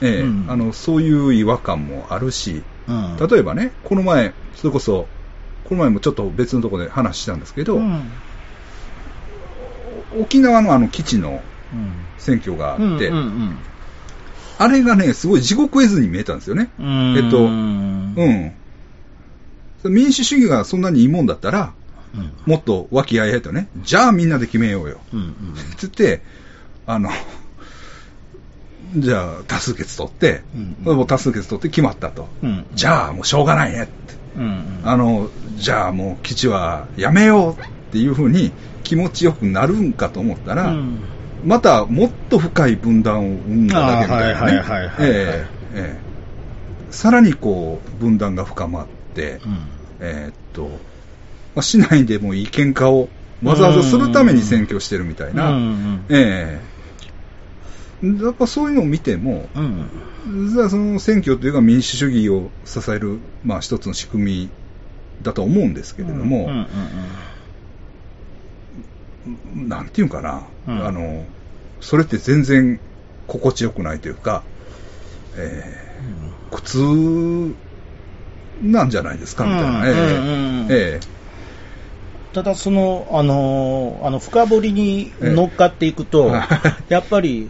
[0.00, 0.46] ええうん。
[0.48, 3.16] あのそういう違和感もあるし、うん。
[3.28, 5.06] 例えばね、この前、それこそ、
[5.64, 8.02] この前もちょっと別のところで話したんですけど、うん。
[10.18, 11.92] 沖縄のあの基地のうん。
[12.18, 13.12] 選挙があって、
[14.58, 16.68] あれがね、すごい地獄絵図に見えたんですよね。
[16.78, 17.16] うん。
[17.16, 18.52] えっと、ううんん。
[19.84, 21.72] 民主主義がそんなにいいもんだったら、
[22.14, 22.32] うん。
[22.44, 25.00] もっと和気あいあいとね、じゃあみんなで決めようよ。
[25.14, 25.34] うんうん。
[25.76, 26.22] つって、
[26.90, 27.10] あの、
[28.96, 32.28] じゃあ多数決取って、うんもう多数決取って決まったと。
[32.42, 34.14] うんじゃあもうしょうがないねって。
[34.36, 34.80] うんうん。
[34.84, 37.56] あの、じゃあもう基地はやめようっ
[37.92, 41.00] ていうふうに気持ちよくなるんかと思ったら、うん。
[41.44, 44.12] またもっと深い分断を生んだだけ
[44.52, 44.58] み
[46.90, 49.58] さらにこう分断が深まって、うん。
[50.00, 53.08] えーっと、まあ、市内でもいい喧嘩を
[53.42, 55.52] わざわざするために選挙してるみたいな、
[56.10, 56.79] ええ
[58.02, 59.90] やっぱそういうのを見ても、うん。
[60.70, 64.50] その選挙というか民主主義を支える、まあ、一つの仕組み
[65.22, 66.66] だと思うんですけれども、うんうん
[69.68, 70.86] なんていうかな、うん。
[70.86, 71.26] あの、
[71.80, 72.80] それって全然
[73.26, 74.44] 心地よくないというか、
[75.36, 75.90] えー
[76.50, 77.56] 苦痛
[78.62, 80.66] なんじゃないですかみたいな、ええうんうんうん。
[80.70, 81.00] え
[82.32, 86.40] ただ、その、あの、あの、深掘りに乗っかっていくと、え
[86.90, 87.48] えやっぱり、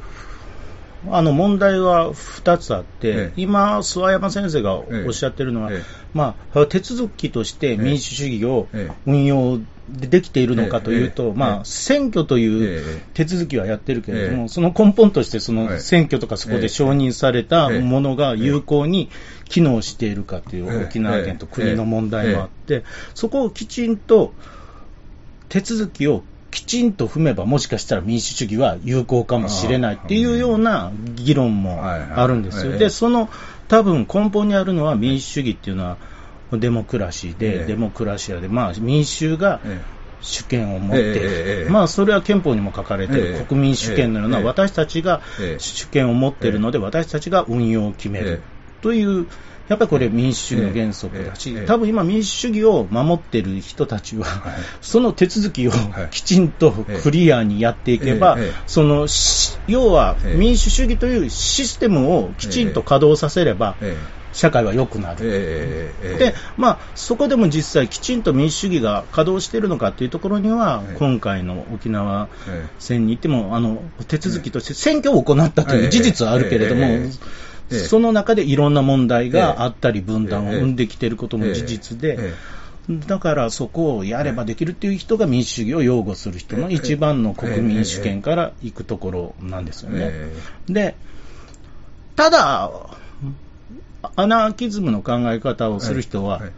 [1.08, 3.32] あの、問題は2つあって、ええ。
[3.36, 5.82] 今、諏訪山先生がおっしゃってるのは、ええ。
[6.12, 8.94] まあ、手続きとして民主主義をええ。
[9.06, 9.58] 運用
[9.88, 13.00] でできているのかというと、まあ、え選挙というええ。
[13.14, 14.48] 手続きはやってるけれども、ええ。
[14.48, 15.68] その根本として、そはい。
[15.70, 19.10] の選挙とかそこで承認されたものが有効に
[19.48, 22.84] 機能しているかという沖縄県と国の問題もあって、
[23.14, 24.34] そこをきちんと
[25.48, 32.72] 手続きをきちんと踏めば、もしかしたら民主主義は有効かもしれないっていうような議論もあるんですよ。
[32.72, 33.30] で、その
[33.68, 35.98] 多分根本にあるのは民主主義っていうのは
[36.52, 39.80] デモクラシーえで、えデモクラシアで、まあ民衆がえ
[40.20, 44.44] 主権を持って、ええええまあそれは憲法にも書かれてえるえ国民主権のようなええ。
[44.44, 45.58] 私たちがええ。
[45.58, 48.42] 主権を持っているので、私たちが運用を決めえる
[48.80, 49.28] という、
[49.68, 56.08] やっぱりこれ民主主義の原則だし多分今民主主義を守っている人たちははい、その手続きをはい。
[56.10, 60.36] きちんとクリアにやっていけばそのし要はええ。
[60.36, 64.20] 民主主義というシステムをきちんと稼働させれば、ええ。
[64.32, 65.18] 社会は良くなる。
[65.22, 70.96] ええええで、まあ、そこでも実際きちんと民主主義が稼働しているのかというところには、ええ。
[70.98, 72.74] 今回の沖縄ええ。
[72.78, 76.86] 戦に行っても、あの、手続きとして選挙を行ったという事実はあるけれども
[77.70, 82.34] その中でいろんな問題があったり、分断を生んできていることも事実で、え
[83.06, 90.08] だからそこをやればできるっていう人が民主主義を擁護する人の一番の国民主権から行くところなんですよね。
[90.10, 90.36] え
[90.68, 90.96] で、
[92.16, 92.70] ただ、
[94.16, 96.52] アナーキズムの考え方をする人は、い。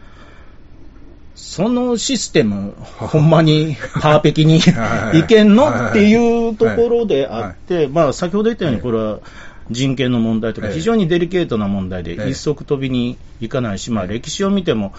[1.35, 5.19] そのシステム、ほんまにパーペキにはい。
[5.19, 5.23] い。
[5.25, 6.49] けんのはいってい。
[6.49, 9.19] うところであって、まあ先ほど言ったように、これは
[9.69, 10.73] 人権の問題とか、ええ。
[10.73, 12.29] 非常にデリケートな問題で、ええ。
[12.29, 14.93] 一足飛びにいかないし、まあ歴史を見ても、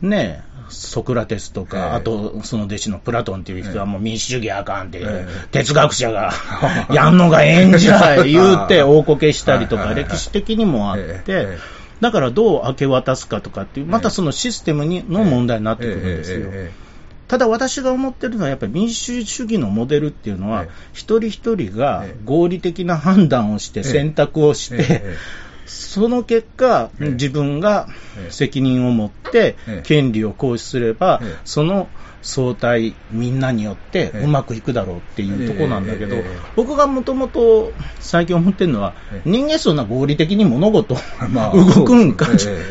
[0.00, 1.82] ね、ソクラテスとか、ええ。
[1.96, 5.26] あとその弟子のプラトンっていう人はもう民主主義あかんって、ええ。
[5.50, 6.32] 哲学者が
[6.92, 11.24] やんのがええんじゃい言うて 大こけしたりとか、歴史的にもあっええ。
[11.24, 11.58] てえ、
[12.00, 16.50] だからどう明け渡すかとかっていう、またそのシステムにの問題になってくるんですよ。
[17.30, 22.20] えただ私が思ってるのは、やっぱり民主主義のモデルっていうのはええ、一人一人がええ。
[22.24, 23.86] 合理的な判断をして、ええ。
[23.86, 25.16] 選択をしえて、え。
[25.66, 27.10] その結果、ええ。
[27.10, 27.86] 自分が
[28.18, 28.30] ええ。
[28.32, 31.88] 責任を持ってええ、権利を行使すればええ、その
[32.22, 34.24] 相対、みんなによってええ。
[34.24, 36.22] うまくいくだろうっていうところなんだけど
[36.54, 39.30] 僕がもともと最近思ってるのはえ、え。
[39.30, 40.96] 人間そんな合理的に物事
[41.32, 42.26] まあ 動くんか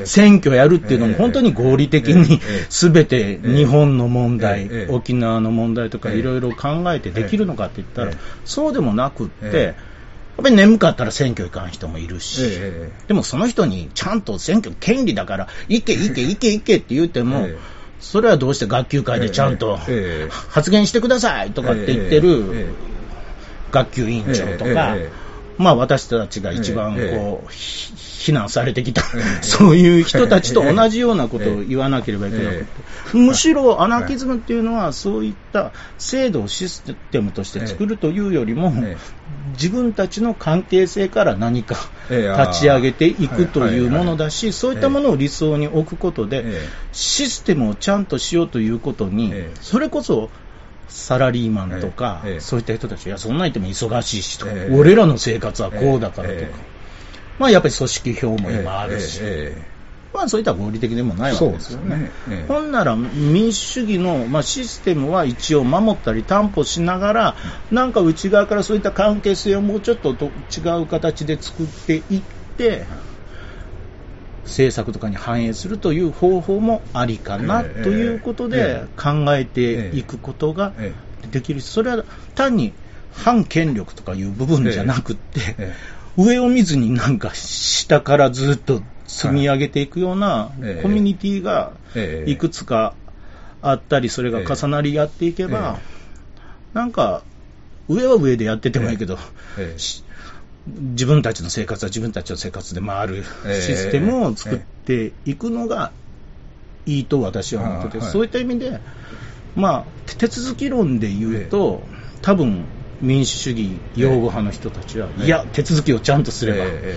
[0.05, 6.19] 選挙やるっていうのもええ本当に合理的にええすべて日本の問題ええ、沖縄の問題とかええ。
[6.19, 9.75] いろいろ考えてできるのかって言ったらええ、そうでもなくって、ええ。
[10.37, 12.91] やっぱり眠かったら選挙行かん人もいるし、え。
[13.07, 22.73] でもその人にちゃんと選挙権利だから、行け行け行け行けって言っても、ええそれはどうして学級会でちゃんとええ発言してくださいとかって言ってえるえ
[23.71, 24.95] 学級委員長とか
[25.59, 27.93] まあ私たちが一番ええこう、ひ
[28.29, 32.65] 非難されてきたええ、そういう人たちと同じようなことを言わなければいけなくて。
[33.13, 38.97] え、むしろアナキズムっていうのはそういった制度をシステムとして作るというよりもええ、
[39.51, 41.75] 自分たちの関係性から何か
[42.09, 42.41] ええ。
[42.41, 44.31] 立ち上げていくというものだはい。
[44.31, 50.31] し、そういったものを理想に置くことでええ、システムをちゃんとしようということにええ、それこそ
[50.89, 54.75] サラリーマンとかええええ、そういった人たち、いや、そんなん言っても忙しいしとかえ、え。
[54.75, 56.41] 俺らの生活はこうだからとか。
[56.41, 56.53] ええ、
[57.37, 59.79] まあやっぱり組織票も今あるし、ええ
[60.13, 61.97] まあそういった合理的でもないわけですよね。
[61.97, 62.11] ね。
[62.29, 62.47] ええ。
[62.47, 67.35] ほんなら民主主義の、まあ、システムは一応守ったり担保しながら、
[67.71, 72.21] なんか内側からそういった関係性をもうちょっとと違う形で作っていっ
[72.57, 72.87] て、
[74.49, 80.93] 政策とかに反映するという方法もありかなええということでえ考えていくことがえ
[81.31, 81.61] できる。
[81.61, 82.03] し、それは
[82.35, 82.73] 単に
[83.11, 85.73] 反権力とかいう部分じゃなくって、え
[86.17, 92.95] 上を見ずになんか下からずっと積み上げていくようなええコミュニティがええいくつか
[93.61, 95.79] あったり、それが重なり合っていけば
[96.73, 97.23] え、なんか
[97.87, 99.17] 上は上でやっててもいいけど、
[99.57, 99.79] ええ。
[99.79, 100.03] し
[100.75, 103.53] 自分たちの生活は自分たちの生活で回るええ。
[103.53, 105.91] システムを作っていくのが
[106.85, 108.11] いいと私は思ってて、あはい。
[108.11, 108.79] そういった意味で、
[109.55, 109.85] まあ、
[110.17, 111.87] 手続き論で言うと、
[112.21, 112.65] 多分
[113.01, 115.25] 民主主義擁護派の人たちは、ええ。
[115.25, 116.95] いや、手続きをちゃんとすれば、え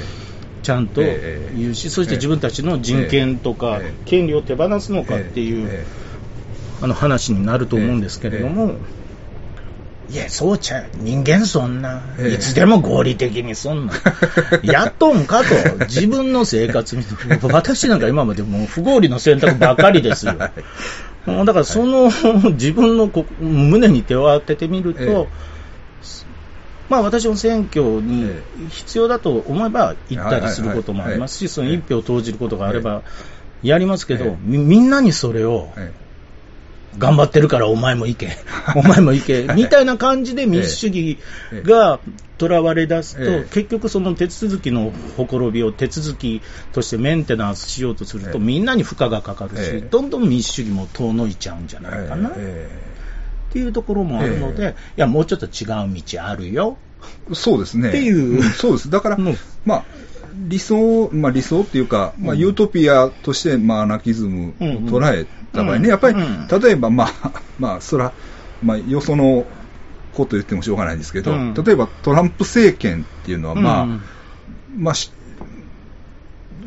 [0.63, 3.95] ちゃんとええ言うし、そして自分たちの人権とかええ。
[4.05, 5.87] 権利を手放すのえかっていう、え
[6.81, 8.77] あの話になると思うんですけれども、
[10.13, 12.35] いや、そうちゃう、人間そんな、ええ。
[12.35, 13.95] いつでも合理的にそんな、
[14.63, 17.03] やっとんかと、自分の生活に、
[17.51, 20.35] 私なんか今までもう不合理の選択ばっかりですよ。
[20.35, 22.13] だからその、
[22.53, 25.27] 自分のこ胸に手を当ててみると、ええ。
[26.91, 33.03] まあ私も選挙にえ必要だと思えば行ったりすることもありますし、その一票を投じることがあれば
[33.63, 34.37] やりますけど、ええ。
[34.43, 35.91] みみんなにそれをえ
[36.99, 38.37] 頑張ってるからお前も行け、
[38.77, 41.19] お前も行け、みたいな感じで民主主義
[41.65, 42.01] が
[42.39, 43.47] 囚われ出すと、ええ。
[43.51, 48.39] 結局その手続きのほころびを手続きとしてメンテナンスしようとすると、ええ。
[48.39, 49.89] みんなに負荷がかかるし、ええ。
[49.89, 52.69] どんどん民主主義も遠のいちゃうんじゃえないかな、っえ。
[53.53, 56.77] ていうところもあるので、えいや、もうちょっと違う道あるよ。
[57.31, 57.89] えそうですね。
[57.89, 58.41] っていう。
[58.41, 58.91] んそうです。
[58.91, 59.37] だから、うん。
[59.65, 59.85] まあ、
[60.49, 62.39] 理想、まあ理想っていうか、まあうん。
[62.39, 65.87] ユートピアとして、まあアナキズムを捉えた場合ね、うん。
[65.87, 66.61] やっぱり、うん。
[66.61, 68.13] 例えばまあ、 まあ、そら、
[68.63, 69.47] まあ、よその
[70.15, 71.55] こと言ってもしょうがないんですけど、うん。
[71.55, 74.01] 例えばトランプ政権っていうのは、まあ、うん。
[74.77, 75.13] まあ、し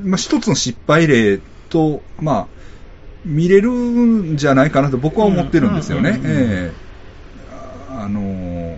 [0.04, 2.48] まあ、一つの失敗例と、まあ、
[3.26, 6.20] 見れるんじゃないかなと僕は思ってるんですよね。
[6.24, 6.86] ええ。
[7.92, 8.78] ああのー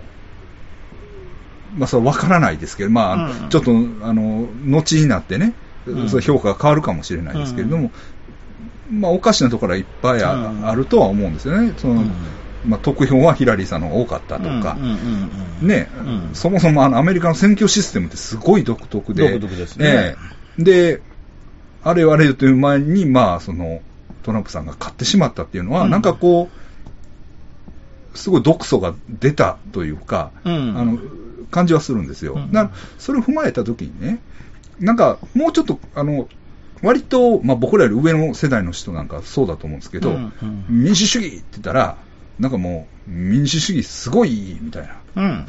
[1.76, 3.48] まあ、それは分からないですけど、まあ、うん。
[3.50, 5.54] ちょっと、あの、後になってね、
[6.20, 7.92] 評価が変わるかもしれないですけれども、
[8.90, 11.74] まあ、おかしなところはいっぱいあ,、るとは思うんですよね。
[11.76, 12.12] その、うん。
[12.66, 14.76] まあ、得票はヒラリーさんの方が多かったとか、
[15.60, 16.34] ね、うん。
[16.34, 19.86] そもそもあのアメリカの選挙システムってすごい独特で、独特ですね。
[19.86, 20.16] え
[20.58, 20.62] え。
[20.62, 21.02] で、
[21.82, 23.80] あれよあれよという前に、まあ、その
[24.22, 25.90] トランプさんが勝ってしまったっていうのは、うん。
[25.90, 26.50] なんかこ
[28.14, 30.76] う、すごい毒素が出たというか、うん。
[30.76, 30.98] あの
[31.50, 32.34] 感じはするんですよ。
[32.34, 32.52] うん。
[32.52, 34.18] だからそれを踏まえたときにね、
[34.80, 36.28] なんかもうちょっと、あの
[36.82, 40.64] 割と、まあ、僕らより上の世代の人なんかそうだと思うんですけど、うんうん。
[40.68, 41.96] 民主主義って言ったら、
[42.38, 44.96] なんかもう、民主主義すごいみたいな。
[45.16, 45.24] うん。
[45.24, 45.46] うん。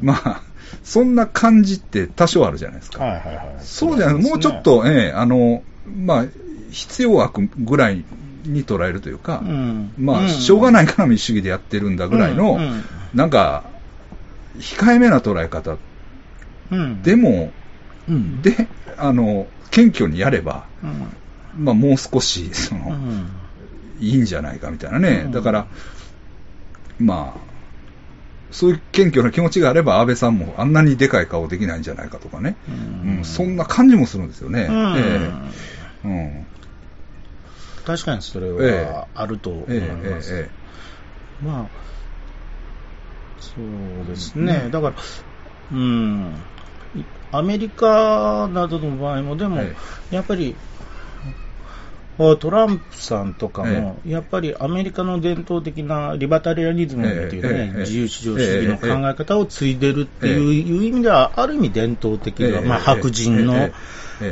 [0.02, 0.42] まあ、
[0.82, 3.04] そんな感じって多少あるじゃないですか。
[3.04, 3.46] はいはいはい。
[3.60, 6.24] そうじゃない、もうちょっ、と、ええあの、まあ、
[6.70, 8.04] 必要悪ぐらい
[8.44, 9.92] に捉えるというか、うん。
[9.98, 10.28] まあ、うん。
[10.28, 12.84] しょうがないから民主主義でやってるんだぐらいの、うんうん。
[13.14, 13.64] なんか、
[14.58, 15.76] 控えめな捉え方
[16.70, 17.52] うん、でも、
[18.08, 21.64] うん、で、あの、謙虚にやれば、うん。
[21.64, 23.28] まあ、もう少し、その、うん。
[24.00, 25.22] いいんじゃないかみたいなね。
[25.26, 25.32] うん。
[25.32, 25.66] だから、
[26.98, 27.40] まあ、
[28.50, 32.56] そういう謙虚な気持ちがあれば、安倍さんもあんなにでかい顔できないんじゃないかとかね。
[32.68, 33.18] うん。
[33.18, 34.66] うんそんな感じもするんですよね。
[34.70, 34.96] うん。
[34.96, 35.00] え
[36.04, 36.08] え。
[36.08, 36.46] うん。
[37.84, 40.34] 確かにそれえはあると思いええます。
[40.34, 40.60] ええ。
[41.44, 41.66] まあ、
[43.40, 44.96] そうですね、うんだから、
[45.72, 46.59] うん、い
[47.32, 49.74] アメリカなどの場合も、でも、え
[50.10, 50.54] やっぱり、
[52.18, 63.70] あトランプさんとかも、やっぱりアメリカの伝統的なリバタリアニズムっていうね、自由市場主義の考え方を継いでるっていう,、意味では、ある意味伝統的な、ええまあ、白人の、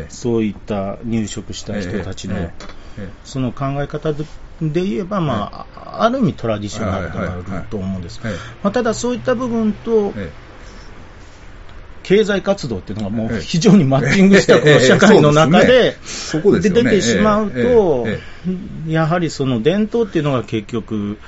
[0.09, 2.51] そういった入植した人たちの、
[3.25, 4.25] その考え方で
[4.61, 8.21] で言えば、まあ、ある意味トラディショナルではあると思うんです。
[8.63, 10.33] まあ、ただそういった部分と、え
[12.09, 18.19] 経済活動っていうのがもうええ非常にマッチングしたこの社会の中ええで、出てしまうとえ
[18.87, 21.19] え、やはりその伝統っていうのが結局、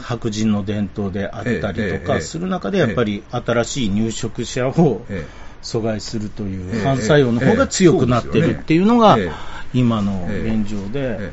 [0.00, 5.26] 白人の伝統であったりとかする中で、やっぱり新しい入植者をえ
[5.62, 9.32] 阻害するといえうえ反作用の方が強くなってるっていうのがええ
[9.74, 11.32] 今のええ現状で、え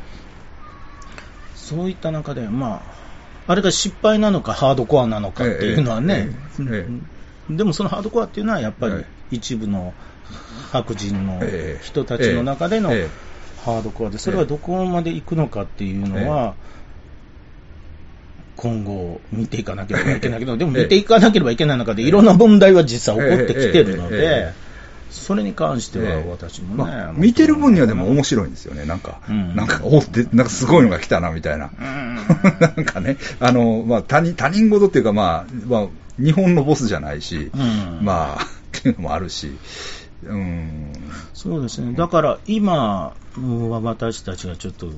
[1.54, 2.82] そういった中で、ま
[3.46, 6.28] あ、あれが失敗なのかハードコアなのかっていうのはね、
[7.50, 9.04] でもそのハードコアっていうのはやっぱりはい。
[9.32, 9.92] 一部の
[10.72, 11.84] 白人のええ。
[11.84, 13.26] 人たちの中でのええ。
[13.64, 16.54] ハードコアで、それはどこまで行くのかっていうのは、
[18.56, 24.54] 今後見ていかなければいけないけど、でも見ていかなければいけない中でいろんな問題は実際起こってきてるのでえ、
[25.10, 26.30] それに関してはええ。
[26.30, 28.84] 私もね、まあ、見てる分にはでも面白いんですよね。
[28.86, 31.70] なんか、うんなんか、おって、なんかすごいのが来たな、みたいな。
[31.78, 32.16] うん。
[32.60, 35.86] なんかね、あの、まあ、他人、他人事っていうか、まあ、まあ、
[36.18, 38.04] 日本のボスじゃないし、うん。
[38.04, 38.42] まあ、
[38.78, 39.50] っていうのもあるし、
[40.24, 40.92] うん。
[41.34, 44.90] そうですね、だから今、私たちがちょっと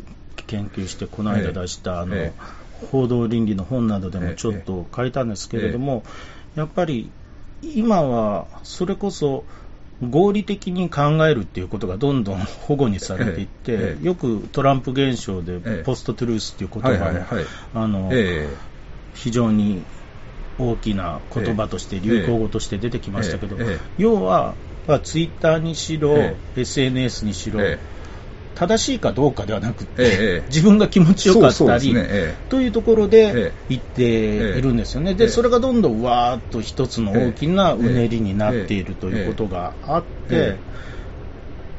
[0.47, 2.33] 研究して、この間出した、あのえ
[2.93, 6.05] 報道倫理の本などでええもちょっと書いたんですけれども、
[6.55, 7.11] やっぱり
[7.63, 9.45] 今はそれこそ
[10.01, 14.07] 合理的に考えるっていうことがどんどん保護にされていって、ええ。
[14.07, 15.83] よくトランプ現象でええ。
[15.85, 17.27] ポストトゥルースっていう言葉も。
[17.75, 18.49] あのえ。
[19.15, 19.83] 非常に
[20.59, 23.57] 大きな言葉として、流行語として出てきましたけど、
[23.97, 24.55] 要は、
[24.87, 27.79] まあツイッターにしろ、え SNS にしろ、え
[28.59, 31.95] 正しいかどうかではなくて、自分が気持ちよかったり、
[32.49, 35.17] というところえでえ言っているんですよね、ええ。
[35.17, 40.59] でそれがどんどんわーっと一つの大きなうねりになっているということがあって、え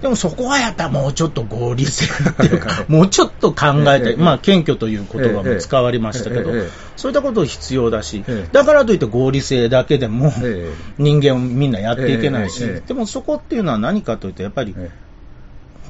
[0.02, 6.52] でもそこはやっぱもうちょっと合理性っていうか、もうちょっと考えて、ええまあ謙虚という言葉も使われましたけど
[6.96, 10.74] そういったこと必要だしええ、だからといって合理性だけでもええ。
[10.98, 14.90] 人間をみんなやっていけないしでもそこっていうのは何かというと、やっぱりえ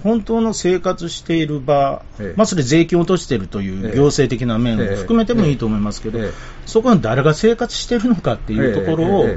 [0.03, 6.31] 本当の生活している場ええ、まあそれ税金を落としているというええ行政的な面を含めてもいいと思いますけどええ、
[6.65, 9.27] そこに誰が生活しているのかっていうところを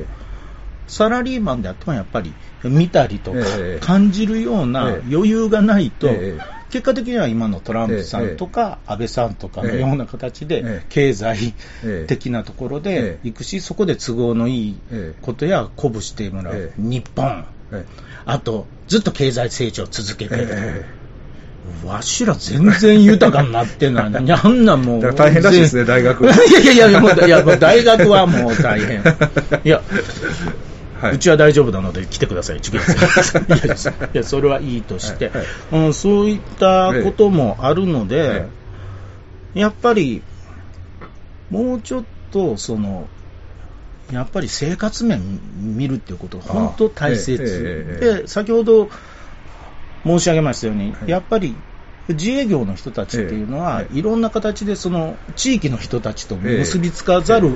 [0.86, 2.32] サラリーマンであってもやっぱり
[2.64, 3.78] 見たりとかええ。
[3.80, 5.14] 感じるようなええ。
[5.14, 6.40] 余裕がないとええ、
[6.70, 10.86] 結果的には今のトランプさんとか安倍さんとかのような形でええ。
[10.88, 11.54] 経済
[11.84, 15.22] ええ的なところえでえ行くし、そこで都合のいいええ。
[15.22, 16.80] ことや鼓舞してもらうええ。
[16.80, 17.84] 日本、え
[18.24, 20.46] あとずっと経済成長を続けてる。
[20.50, 21.02] え
[21.84, 25.14] わしら全然豊かになってないのに、 あんなもう。
[25.14, 26.24] 大変らしいですね大学。
[26.26, 29.00] いやいやいや、いや大学はもう大変。
[29.64, 30.71] いや、はい
[31.10, 35.46] うちは大丈夫なので来てください、授業生いやいやいや、それはいいとして、はい
[35.86, 38.46] うん、そういったこともあるので、
[39.54, 40.22] やっぱり、
[41.50, 43.08] もうちょっと、その、
[44.12, 47.98] やっぱり生活面見るっていうことが本当大切。
[48.00, 48.90] で、先ほど
[50.04, 51.08] 申し上げましたように、はい。
[51.08, 51.56] やっぱり
[52.08, 57.52] 自営業の人たちっていうのは、ええいろんな形でその地域の人たちと結びつかざるを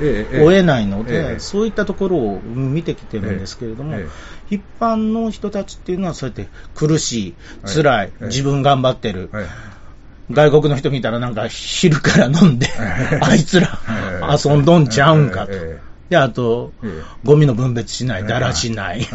[0.50, 4.08] 得ないのえで、えそういったところを見てきてるんですけれども、え
[4.48, 7.74] 一般の人たちっていうのはそうやって苦しい、はい。
[7.74, 8.26] 辛い、ええ。
[8.26, 9.46] 自分頑張ってる、はい。
[10.30, 12.68] 外国の人見たらなんか昼から飲んで、
[13.20, 13.80] あいつら
[14.44, 15.52] 遊んどんちゃうんかと。
[15.52, 19.06] えで、あとええ、ゴミの分別しない、えだらしない。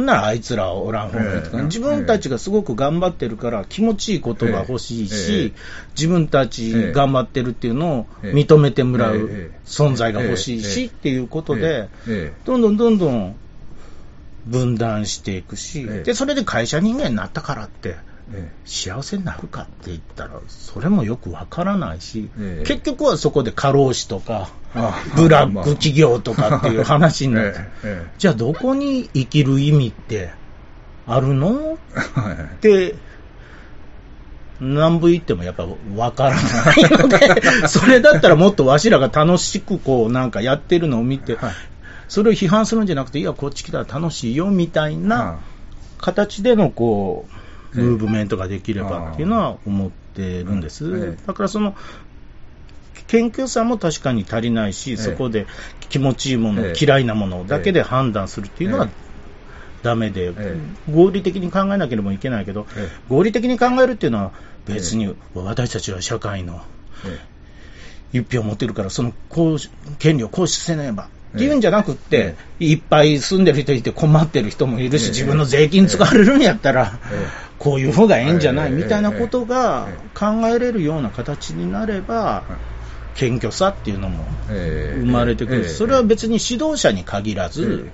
[0.00, 1.64] ほんならあいつらおらん方がいいとか、ええ。
[1.64, 5.58] 自分たちがすごく頑張ってるから気持ちいいことが欲しいえしえ、
[5.94, 10.62] 自分たち頑張ってるっていうのをええ認めてもらえうえ存在が欲しいええ。
[10.62, 12.40] しっていうことで、ええ。
[12.46, 13.36] どんどんどんどん
[14.46, 16.02] 分断していくし、ええ。
[16.02, 17.96] で、それで会社人間になったからって、
[18.32, 22.66] え幸せになるかって言ったら、それもよくわからないし、ええ。
[22.66, 27.58] 結局はそこで過労死とか、あブラック企業とかっていう話になって、
[28.18, 30.30] じゃあどこに生きる意味って
[31.06, 31.74] あるの？
[31.74, 32.94] って、
[34.60, 35.66] 南部行ってもやっぱ
[35.96, 36.40] わからな
[36.74, 41.52] いので、 それだったらもっとわしらが楽しくこうなんかやってるのを見て、はい。
[42.08, 45.38] それを批判するんじゃなくて、いや、こっち来たら楽しいよみたいな
[45.98, 47.39] 形でのこう、ええ
[47.72, 50.84] ムーブメントができればっていうのは思ってるんです。
[50.86, 51.26] ええ。
[51.26, 51.76] だからその、
[53.06, 55.46] 謙虚さも確かに足りないし、えそこで
[55.88, 56.84] 気持ちいいもの、ええ。
[56.84, 58.88] 嫌いなものだけで判断するっていうのはえ
[59.82, 60.56] ダメで、え
[60.90, 62.88] 合理的に考えなければいけないけど、ええ。
[63.08, 64.32] 合理的に考えるっていうのは
[64.66, 66.62] 別に私たちは社会の
[67.04, 67.30] え
[68.12, 69.12] 一票を持ってるから、その
[69.98, 71.08] 権利を行使せねば。
[71.34, 75.08] っていうんじゃなくって、いっぱい住んでる人いて困ってる人もいるし、ええ。
[75.10, 82.44] 自分の税金使われるんやったらええ、こういう方がええんじゃないええみたいなことがええ考えれるような形になれば、
[83.14, 85.00] 謙虚さっていうのもええ。
[85.00, 85.62] 生まれてくる。
[85.62, 85.68] ええ。
[85.68, 87.90] それは別に指導者に限らえず、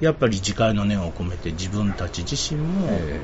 [0.00, 3.20] やっぱり自戒の念を込めて自分たち自身も、え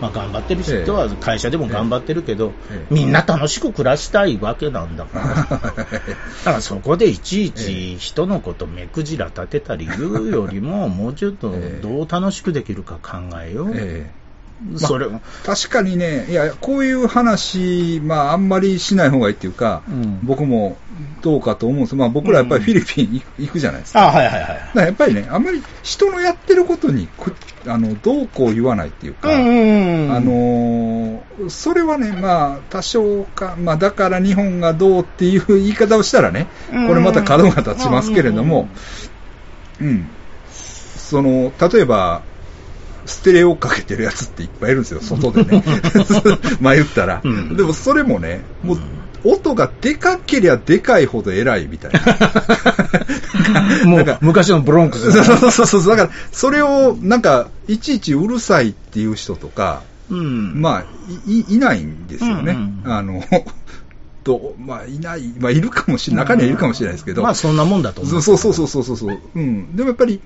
[0.00, 2.92] まあ、頑張ってる人は会社でも頑張ってるけど、ええ。
[2.92, 5.26] みんな楽しく暮らしたいわけなんだから。
[5.46, 6.00] だか
[6.44, 14.23] らそこでいちいち人のこと目くじら立てたり言うよりも、 もうちょっとええどう楽しくできるか考えよう。
[14.72, 15.06] ええそれ、
[15.44, 20.76] 確かにね、いや、こういう話、まあ、あんまりしない方がいいっていうか、うん僕も
[21.22, 24.08] どうかと思うんですまあ、僕らやっぱりフィリピン行くじゃないですか。
[24.08, 24.42] あはいはいはい。
[24.42, 27.34] だからやっぱりね、あんまり人のやってることにく
[27.66, 30.12] あのどうこう言わないっていうか、うんうんうん。
[30.12, 31.04] あのー
[31.48, 38.68] それはね、まあ、多少か、まあ、だから日本がどうっていう言い方をしたらね、うんこれまた角が立ちますけれども、
[39.80, 40.06] うん。
[40.50, 42.22] その、例えば、
[43.06, 45.64] ステレオかけてるやつっていっぱいいるんですよ、外でね。
[46.60, 47.20] まあ言ったら。
[47.22, 48.78] うんでもそれもね、もう、
[49.24, 52.00] 音がでかけりゃでかいほど偉いみたいな。
[53.86, 55.96] もう昔のブロンクスそうそうそうそう。
[55.96, 60.60] だから、それを、なんか、いちいちうるさいっていう人とか、うん。
[60.60, 60.84] まあ、
[61.26, 62.52] い、いいないんですよね。
[62.52, 63.24] うんうんあの、
[64.24, 67.22] と、まあ、いない、まあ、いるかもしれない、中にはいるかもしれないですけど。
[67.22, 68.22] まあそんなもんだと思う。
[68.22, 69.18] そうそうそうそうそうそう。
[69.34, 69.76] うん。
[69.76, 70.20] でもやっぱり、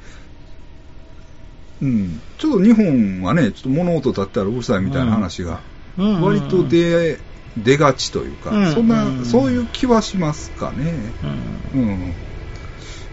[1.81, 2.21] うん。
[2.39, 5.63] ちょっと日本はね、ちょっと物音立ったらうるさいみたいな話が、
[5.97, 7.21] 割と出、
[7.57, 8.75] 出がちというか、うん。
[8.75, 9.25] そんな、うん。
[9.25, 11.15] そういう気はしますかね。
[11.23, 11.63] うん。
[11.73, 12.15] うん。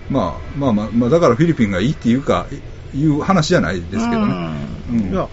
[0.10, 2.48] まあまあまあ、まあ、だからフィリピンがいいっていうか、
[2.94, 4.34] いう話じゃないですけどね。
[4.90, 5.12] うん。
[5.12, 5.30] いや、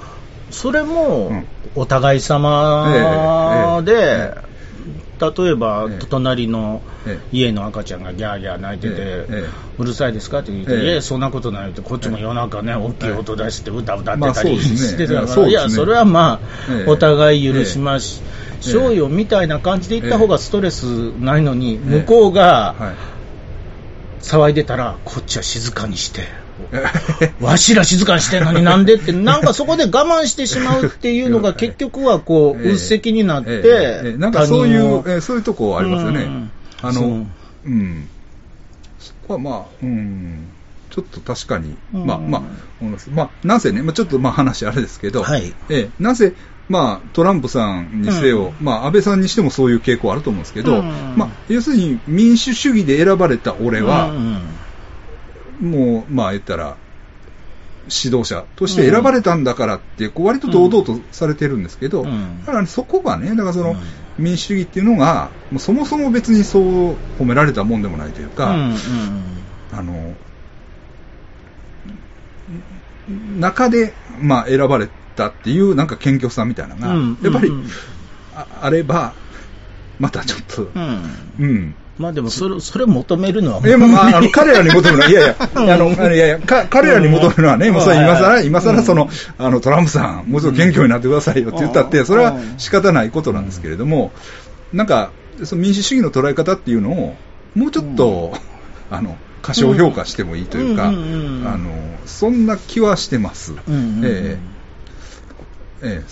[0.50, 1.48] それもうん。
[1.74, 4.51] お互い様で、えええ
[5.30, 5.98] 例えばええ。
[6.08, 9.26] 隣のえ家の赤ちゃんがギャーギャー泣いてて、
[9.78, 10.40] うるさいですか？
[10.40, 16.90] って言って、ええいや、そんなことないって、こっちも夜中ね、大きい音出して歌歌ってたりしてたから、いや、それはまあ、ええ。
[16.90, 20.84] お互い許しましょうよみたいな感じで言った方えがストレス
[21.18, 22.94] ないのに、向こうがはい。
[24.24, 26.22] 騒いでたら、こっちは静かにして。
[27.40, 32.72] わしら静かにしてんのになんでって、なんかそこで我慢してしまうっていうのが 結局はこう、ええ。
[32.72, 36.22] うっせきになって、なんかそういう、えーそういうとこありますよね。
[36.22, 36.50] うん。
[36.82, 37.26] あのそう、
[37.66, 38.08] うん。
[38.98, 40.38] そこはまあ、うん。
[40.90, 42.06] ちょっと確かに、うん。
[42.06, 42.42] まあまあ、
[43.10, 45.54] まあ、なぜね、まあ、ちょっとまあ話あれですけど、はい。
[45.70, 45.90] ええ。
[45.98, 46.34] なぜ、
[46.68, 48.64] まあ、トランプさんにせよ、うん。
[48.64, 51.14] まあ、安倍さんにしてもそういう傾向あると思うんですけど、うん。
[51.16, 54.40] まあ、要するに民主主義で選ばれた俺は、うん
[55.62, 56.76] もう、まあ言ったら、
[57.84, 62.40] 指導者として選ばれたんだからって、こう割と堂々とされてるんですけど、うん。
[62.40, 63.76] だからねそこがね、だからその、うん。
[64.18, 66.64] 民主主義っていうのが、もうそもそも別にそう
[67.18, 68.54] 褒められたもんでもないというか、
[69.72, 70.14] あの、
[73.40, 77.66] 中で、まあ、選ばれたっていうなんか謙虚さみたいなのが、うんやっぱり、うん
[78.34, 79.12] ああれば、
[79.98, 81.02] またちょっと、うん。
[81.38, 81.76] うん。
[82.02, 94.10] まあでもそれ、それ求めるのはもうえ、まあ、まあ、あの、彼らに求めるのは、いやいや、あの、いやいや、か彼らに求めるのはね、もうそれ今更、今更その、あの、トランプさん、もうちょっと謙虚になってくださいよって言ったって、それは仕方ないことなんですけれども、
[94.72, 95.12] なんか、
[95.44, 97.14] その民主主義の捉え方っていうのを、
[97.54, 98.34] もうちょっと、
[98.90, 101.70] あの、過小評価してもいいというか、あの、
[102.06, 103.54] そんな気はしてます。
[104.02, 104.38] え
[105.82, 106.02] え。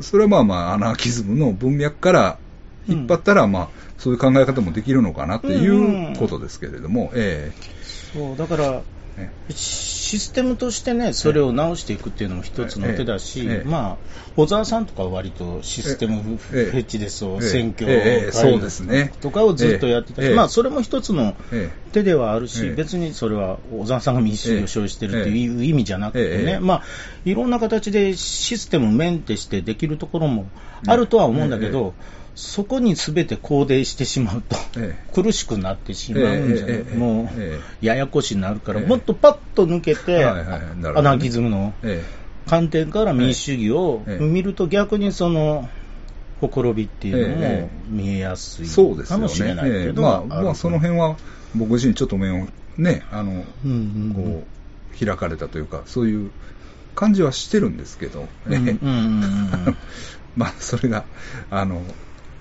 [0.00, 2.38] それはまあまあ、アナーキズムの文脈から
[2.88, 3.68] 引っ張ったら、まあ、
[3.98, 7.52] そういう考え方もできるのかなっていうことですけれども、え
[8.12, 8.82] そう、だから、
[9.18, 9.52] ええ。
[9.52, 13.46] システムとしてね、それを直していくっていうのも一つの手だし、ええ。
[13.46, 13.68] ええ。
[13.68, 17.48] まあ、小沢さんとかは割とシステムフェチですを、ええ。
[17.48, 19.12] 選挙そうですね。
[19.20, 20.34] とかをずっとやってたし、ええ。
[20.34, 22.72] まあ、それも一つのえ手ではあるし、ええ。
[22.72, 26.44] 別にそれは小沢さんが民主主義を消費してるっていう意味じゃなくてええ。
[26.44, 26.82] ね、まあ、
[27.24, 30.46] いろんな形でシステムをメンテしてできるところも
[30.86, 31.94] あるとは思うんだけど、
[32.36, 38.86] そこに全て肯定してしまうと、え苦しくなってしまうんじゃない、ええええもう、えややこしになるから、ええ。
[38.86, 40.88] もっとパッと抜けて、はいはいね。
[40.94, 42.04] アナーキズムのえ
[42.46, 44.24] 観点から民主主義をええ。
[44.24, 45.68] 見ると逆にその、
[46.42, 49.54] ほころびっていうのもええ見えやすいそうですよかもしれね。
[49.54, 49.92] ないけど、ええ。
[49.92, 51.16] まあ、まあ、その辺は、
[51.54, 54.44] 僕自身ちょっと面をね、あの、うんうんこ
[55.02, 56.30] う、開かれたというか、そういう
[56.94, 59.76] 感じはしてるんですけど、うんうんうんうん。
[60.36, 61.06] まあ、それが、
[61.48, 61.82] あの、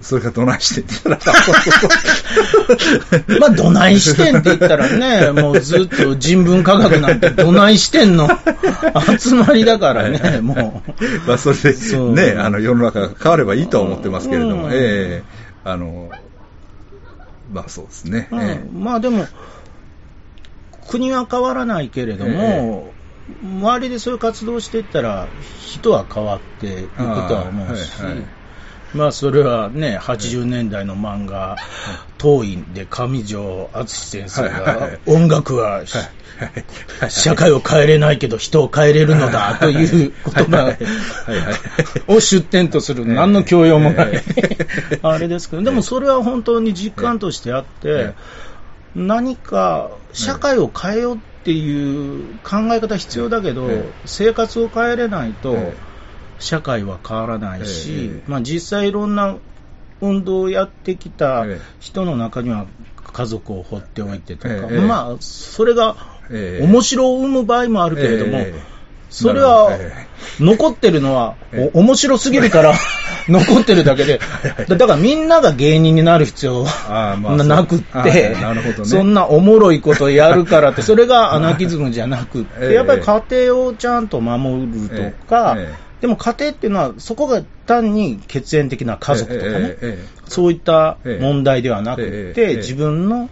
[0.06, 1.34] それがどないしてって言ったら、
[3.40, 8.30] まあ、どないしてんって言ったらね、 もうずっと人文科学なんてどないしてんの？
[9.18, 10.92] 集まりだからね、もう。
[11.28, 11.74] まあ、それで、
[12.34, 14.74] ね、あの、世の中が変わればいいとは思ってますけれども、うん。
[14.74, 15.24] ええ。
[15.64, 16.12] あの、
[17.52, 18.28] まあ、そうですね。
[18.32, 18.42] うん。
[18.42, 19.26] えまあでも、
[20.88, 22.94] 国は変わらないけれども、
[23.44, 25.26] 周りでそういう活動をしていったら、
[25.60, 27.04] 人は変わっていくと
[27.34, 28.26] は思うし、あーはいはい
[28.96, 31.58] まあそれはね、80年代の漫画、
[32.18, 35.84] 当院で上条敦先生がはい、音楽は
[37.10, 40.78] 社会を変えれないけど人を変えれるのだという言葉
[42.08, 44.12] を出典とする、何の教養もない。
[44.16, 44.24] え
[44.92, 48.14] え、あれですけど、でもそれは本当に実感としてあって、
[48.96, 52.32] 何か社会を変えようってい。
[52.32, 55.34] う考え方必要だけどええ、生活を変えれない。
[55.34, 55.76] とえ
[56.40, 59.36] 社会は変わらないしええ、まあ実際いろんな
[60.02, 61.62] 運動をやってきたええ。
[61.80, 62.66] 人の中には
[63.14, 65.96] 家族を放っておいてとかえ、えまあそれが
[66.30, 66.64] ええ。
[66.64, 68.60] 面白を生む場合もあるけれどもええ、
[69.10, 69.78] それは
[70.40, 71.72] 残ってるのはええ。
[71.74, 72.74] お面白すぎるから
[73.28, 74.20] 残ってるだけで、
[74.68, 78.36] だだからみんなが芸人になる必要あーまあななくって
[78.84, 82.68] そんなおもろいことやるからって、それがアナキズムじゃなくっ ええ。
[82.70, 85.58] て、やっぱり家庭をちゃんと守るとか
[86.02, 93.30] でも家庭っていうのは、そこが単に血縁的な家族とかね、ええええそういった問題ではなくええええて、自分の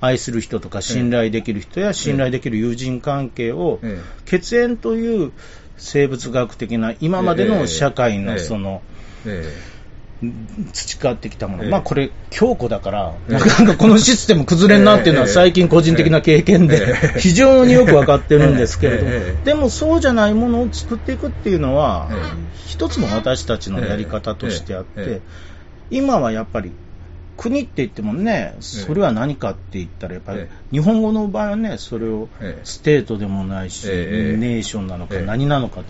[0.00, 4.02] 愛する人とか信頼できる人や信頼できる友人関係をええ。
[4.26, 5.32] 血縁という
[5.76, 8.82] 生物学的な今までの社会のその
[9.26, 9.54] え
[10.20, 11.70] 培ってきたもの、ええ。
[11.70, 13.32] まあこれ強固だから、ええ。
[13.34, 15.32] なかなかこのシステム崩れんなっていうのはええ。
[15.32, 17.20] 最近個人的な経験でええ。
[17.20, 19.10] 非常によくわかってるんですけれども。
[19.12, 22.18] ええ、でもそうじゃないものを作っていくっていうのはええ、
[22.66, 25.20] 一つの私たちのやり方としてあって、
[25.90, 26.72] 今はやっぱり
[27.38, 30.40] 国って言ってもね、それは何かって言ったら、やっぱり
[30.72, 32.28] 日本語の場合はね、それを
[32.64, 35.84] ステートでもないし、ネーションなのか何なのか、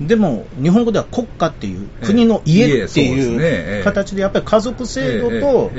[0.00, 5.72] でも日本語では国家っていう、国の家っていう形で、やっぱり家族制度と、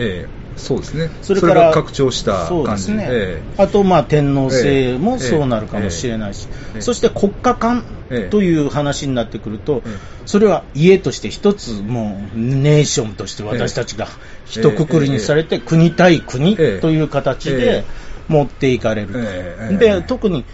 [0.60, 1.10] そうですね。
[1.22, 2.92] それから拡張した感じ。
[2.92, 3.08] ね。
[3.10, 6.50] えあと、まあ、天皇制もそうなるかもしれないし、
[6.82, 7.86] そして国家間
[8.30, 9.82] という話になってくると、
[10.26, 14.08] それは家として一つ、もう、ネーションとして私たちが
[14.50, 17.84] 一括りにされて、国対国という形で
[18.28, 19.78] 持っていかれると。
[19.78, 20.46] で、特に、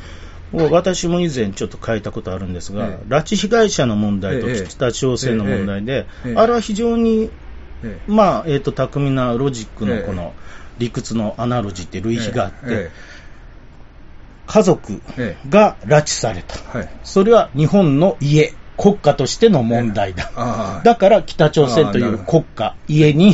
[0.53, 7.29] 私も以前ちょっと書いたことあるんですが、拉致被害者の問題と北朝鮮の問題で、あれは非常に
[8.07, 10.33] まあ、えっ、ー、と、巧みなロジックのこの
[10.77, 12.89] 理屈のアナロジーって類比があって、
[14.47, 15.01] 家族
[15.49, 16.55] が拉致された。
[17.03, 20.81] それは日本の家、国家としての問題だ。
[20.83, 23.33] だから北朝鮮という国家、家に、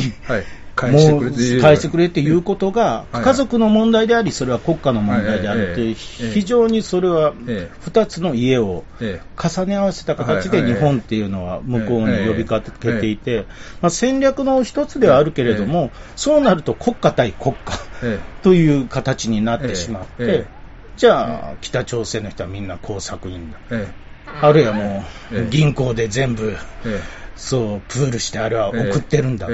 [0.74, 12.70] 返してくれて返してくれっていうことが、家族の問題であり、それは国家の問題であるという、非常にそれは2つの家を重ね合わせた形で日本っていうのは向こうに呼びかけ
[13.00, 13.46] ていて、
[13.80, 17.78] まあ、戦略の一つではあるけれども、そうなると国家対国家
[18.42, 20.46] という形になってしまって、
[20.96, 23.58] じゃあ、北朝鮮の人はみんな工作員だ。
[24.40, 26.56] あるいはもう、銀行で全部、
[27.36, 29.52] そう、プールしてあれは送ってるんだと。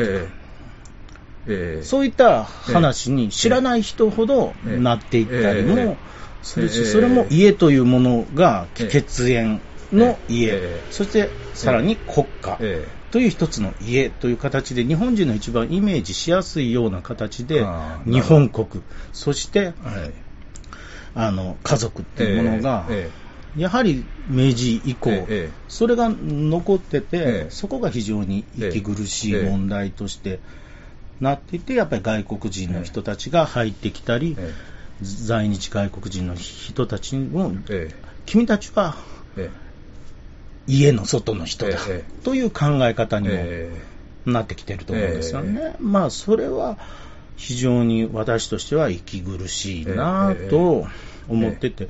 [1.50, 5.96] えー、そういった話に知らない人ほどなっていったりも
[6.42, 9.60] するし、それも家というものが血縁
[9.90, 12.58] の家、そしてさらに国家
[13.10, 17.64] という一つの家という形で、日本人の一番イメージしやすいような形で、
[18.04, 19.72] 日本国、そして、
[21.14, 22.86] あの家族っていうものが、
[23.56, 25.26] やはり明治以降、
[25.68, 30.40] それが残ってて、そこが非常に息苦しい問題として、
[31.20, 34.54] なっていて、やっぱり外国人の人たちが入ってきたり、ええ、
[35.02, 37.90] 在日外国人の人たちも、え、
[38.26, 38.96] 君たちは
[40.66, 41.78] 家の外の人だ、
[42.22, 43.34] という考え方にも
[44.26, 45.74] なってきてると思うんですよね。
[45.80, 46.78] まあ、それは
[47.36, 50.86] 非常に私としては息苦しいなと。
[51.28, 51.88] 思ってて、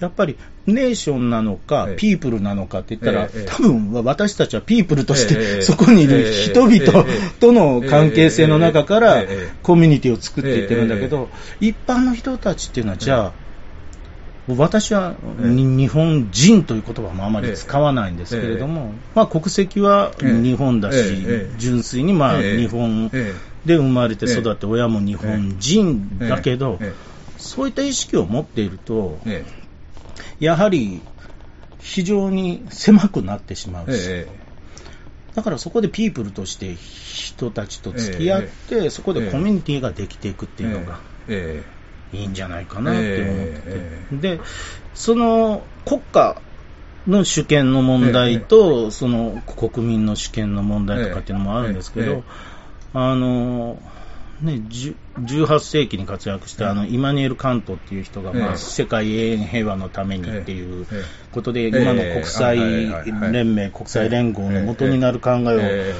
[0.00, 7.06] やっぱりネーションなのか、ピープルなのかって言ったら、多分私たちはピープルとしてそこにいる人々
[7.40, 9.24] との関係性の中から
[9.62, 11.28] コミュニティを作っていってるんだけど、
[11.60, 13.32] 一般の人たちっていうのは、じゃあ、
[14.48, 20.98] 私は日本人という言葉もあまり使わないんですけれども、まあ、国籍は日本だし、
[21.58, 23.10] 純粋にまあ日本
[23.64, 26.78] で生まれて育って親も日本人だけど、
[27.46, 29.44] そういった意識を持っていると、え
[30.40, 31.02] え、やはり
[31.78, 34.28] 非常に狭くなってしまうし、え、
[35.34, 41.00] だからそこでピープルとして人たちと付き合って、そこでコミュニティができていくっていうのが
[42.12, 43.60] いいんじゃないかなって思って。
[44.20, 44.40] て、で
[44.94, 46.40] その国家
[47.06, 52.24] の主権の問題と、その国民の主権の問題とかっていうのもあるんですけど、
[52.92, 53.78] あの
[54.40, 54.60] ね、
[55.18, 60.86] 18世紀に活躍した、あのイマニュエル・カントっていう人が、まあ、世界永遠平和のためにっていう
[61.32, 62.58] ことで、今の国際
[63.32, 65.94] 連盟、国際連合の元になる考え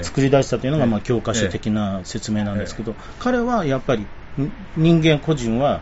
[0.00, 4.06] を作り出したというのが、まあ、教科書的な説明なんですけど、彼はやっぱり
[4.76, 5.80] 人間個人は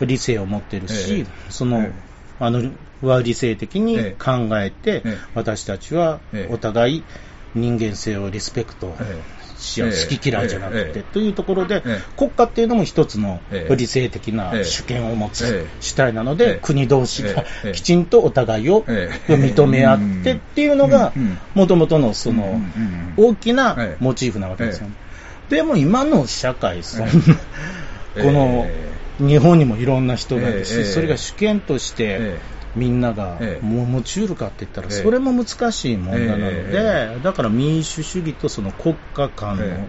[0.00, 1.88] 理性を持ってるし、その
[2.38, 2.70] あの
[3.02, 5.02] は理性的に考えて、
[5.34, 6.20] 私たちは
[6.50, 7.04] お互い
[7.54, 8.96] 人間性をリスペクト
[9.64, 11.82] しよう、好き嫌いじゃなくて、というところで、
[12.16, 13.40] 国家っていうのも一つの
[13.76, 18.84] 理性的な主権を持つ主体なので、国同士がきちんとお互いを
[19.28, 21.12] 認め合ってっていうのが、
[21.54, 22.60] もともとのその
[23.16, 24.94] 大きなモチーフなわけですよね。
[25.48, 27.12] でも今の社会、そんな、
[28.22, 28.66] この
[29.18, 32.38] 日本にもいろんな人がいるし、それが主権として
[32.74, 39.88] みんながもう持ちうるかって言ったら、それも難しい問題なので、だから民主主義とその国家間の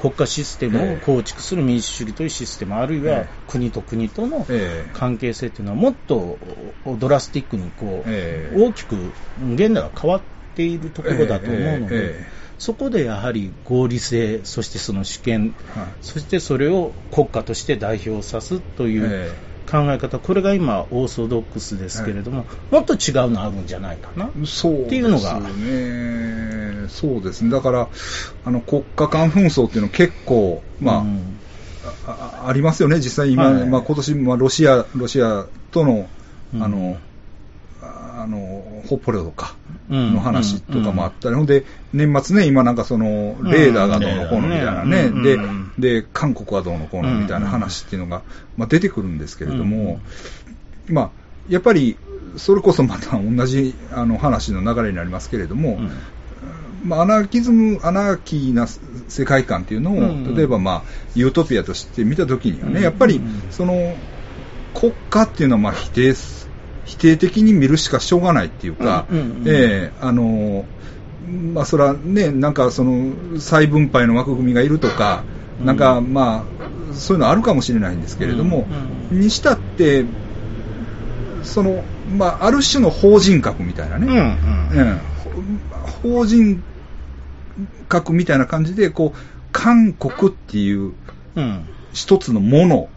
[0.00, 4.46] 国家システムを構築する民主主義というシステム、あるいは国と国との
[4.94, 6.38] 関係性というのは、もっと
[6.98, 10.22] ドラスティックにこう大きく現代は変わっ
[10.54, 12.14] ているところだと思うので、
[12.56, 15.54] そこでやはり合理性、そしてその主権、
[16.00, 19.34] そしてそれを国家として代表さすという
[19.68, 24.30] 考え方、これが今、オーソドックスですけれども、はい、もっと違うのあるんじゃないかな？
[24.46, 25.40] そうっていうのが。
[25.40, 27.88] ね、そうですね、だから
[28.44, 31.38] あの国家間紛争っていうのは結構、まあ、うん、
[32.06, 36.08] あありますよね、実際今、はい、まあ、今年、まあ、ロシアロシアとの
[36.54, 36.98] あの、うん、
[38.96, 39.54] 北方領土か、
[39.88, 45.10] の話とかもあったり、ほんで、年末ね、今なんかその、レーダーがどうのこうのみたいなね、
[45.78, 48.22] で、で、韓国はどうのこうのみたいな話っていうのが、
[48.56, 50.00] まあ、出てくるんですけれども、
[50.88, 51.10] まあ、
[51.48, 51.96] やっぱり、
[52.36, 55.80] それこそまた同じあの話の流れになりますけれども、
[56.84, 58.66] まあ、アナーキズム、アナーキーな
[59.08, 60.82] 世界観っていうのを、例えば、まあ、
[61.14, 63.20] ユートピアとして見たときにはね、やっぱり、
[63.50, 63.96] その、
[64.74, 66.14] 国家っていうのはまあ否定
[66.84, 69.06] 否定的に見るしかしょうがないっていうか、
[69.46, 70.64] ええあの
[71.30, 75.22] まあ、それはね、なんかその再分配の枠組みがいるとか、
[75.64, 76.44] なんかま
[76.90, 78.66] あ、そういうのあるかもしれないんですけれども、
[79.10, 80.04] にしたって、
[81.42, 81.84] その、
[82.16, 85.00] まあ、ある種の法人格みたいなね、うんうん、
[86.02, 86.62] 法人
[87.88, 89.18] 格みたいな感じで、こう、
[89.52, 90.92] 韓国っていう
[91.92, 92.88] 一つのもの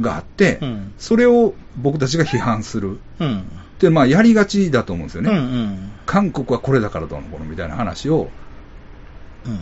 [0.00, 2.98] があって、うん、それを僕たちが批判する。
[3.18, 3.44] うん、
[3.78, 5.30] で、まあ、やりがちだと思うんですよね。
[5.30, 8.28] うんうん、韓国はこれだからどうのこうのみたいな話を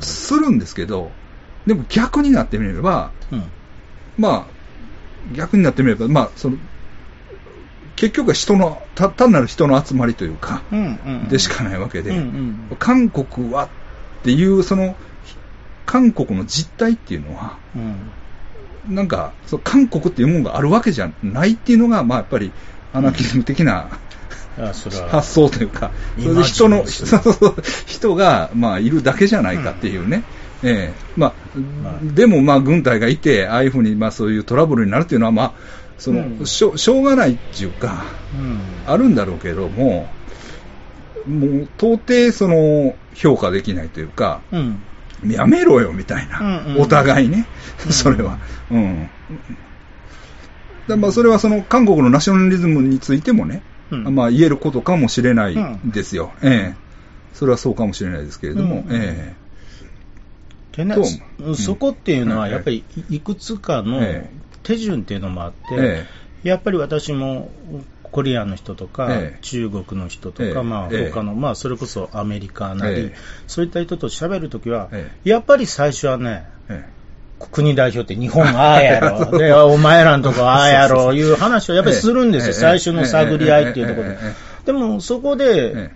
[0.01, 1.11] するんですけど、
[1.67, 3.13] でも逆になってみれば、
[4.19, 6.57] まあ、逆になってみれば、まあ、その、
[7.97, 10.63] 結局は人の、単なる人の集まりというか、
[11.29, 12.15] でしかないわけで、
[12.79, 13.69] 韓国はっ
[14.23, 14.97] ていう、その、
[15.87, 17.59] 韓国の実態っていうのは、
[18.89, 22.53] なんか、そ韓国っていうものがあるわけじゃないっていうのが、まあやっぱり、
[22.93, 23.89] アナキズム的な、
[24.57, 26.85] 発想というか、それで人の、
[27.87, 30.25] 人が、まあ、いるだけじゃないかっていうね。
[30.63, 30.93] うん、ええ。
[31.17, 35.53] まあ、まあ、でもまあ軍隊がいて、ああいうふうにまあそういうトラブルになるっていうのは、まあ、
[35.99, 38.05] その、うん、しょしょうがないっていうか、
[38.39, 40.09] うん、あるんだろうけども、
[41.27, 44.83] もう到底その評価できないというか、うん、
[45.27, 47.47] やめろよみたいな、うんうん、お互いね、
[47.91, 48.39] それは。
[48.71, 49.11] うん。
[50.89, 56.33] だまあそれはその韓国のナショナリズムについてもね、うん、まあ言えることかもしれないですよ。
[56.43, 56.91] うん、ええ。
[57.35, 60.85] それはそうかもしれないですけれども、うん、ええ。
[60.85, 60.97] ね、
[61.55, 64.01] そこっていうのは、やっぱりいくつかの
[64.63, 66.07] 手順っていうのもあって、え
[66.45, 67.51] え、やっぱり私も
[68.11, 73.13] コリアンの人とか、ええ、中国の人とか、ええ、まあ他の、まあそれこそアメリカなり、
[73.47, 74.91] そういった人と喋るときは、
[75.25, 76.47] やっぱり最初はね、
[77.39, 84.19] 国代表って日本ああやろ、 で、お前らのとこああやろ、いう話をやっぱりするんですよ、最初の探り合いっていうところで。
[84.67, 85.91] でもそこで、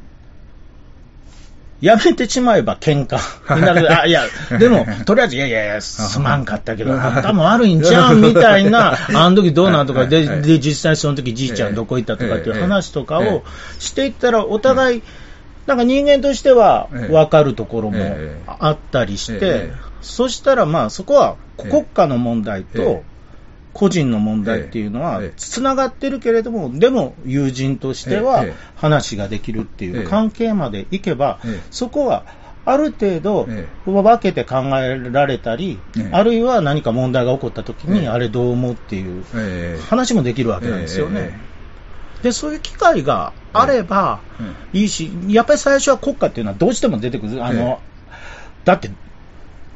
[1.81, 3.19] やめてしまえば喧嘩。
[3.57, 3.93] になる。
[3.93, 4.23] あ、いや、
[4.59, 7.23] でも、とりあえず、いやいやいや、すまんかったけど、あん。
[7.23, 13.45] たも悪いんちゃうみたいな、 あの時どうなんとか、で、で、実際その時じいちゃんどこ行ったとかっていう話とかを
[13.79, 15.03] していったら、お互い、
[15.67, 18.17] なんか人間としては分かるところも
[18.47, 19.71] あったりして、
[20.01, 23.03] そしたらまあそこは国家の問題と、
[23.75, 28.47] 個人の問題っていうのはつながってるけれども、でも友人としては
[28.77, 32.25] 話ができるっていう関係までいけば、そこは
[32.65, 33.47] ある程度
[33.85, 35.79] 分けて考えられたり、
[36.13, 41.39] あるいは何か問題が起こった時に、あれどう思うっていう話もできるわけなんですよね。
[42.23, 44.21] で、そういう機会があれば
[44.73, 47.45] いいし、やっぱり最初は国家っていうのはどうしても出てくる。
[47.45, 47.81] あの、
[48.65, 48.91] だって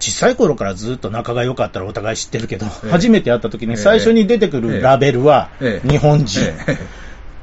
[0.01, 5.51] 小さい頃からずっと仲が良かったらお互い知ってるけど、え初めて会った時に最初に出てくるラベルは、
[5.89, 6.41] 日本人、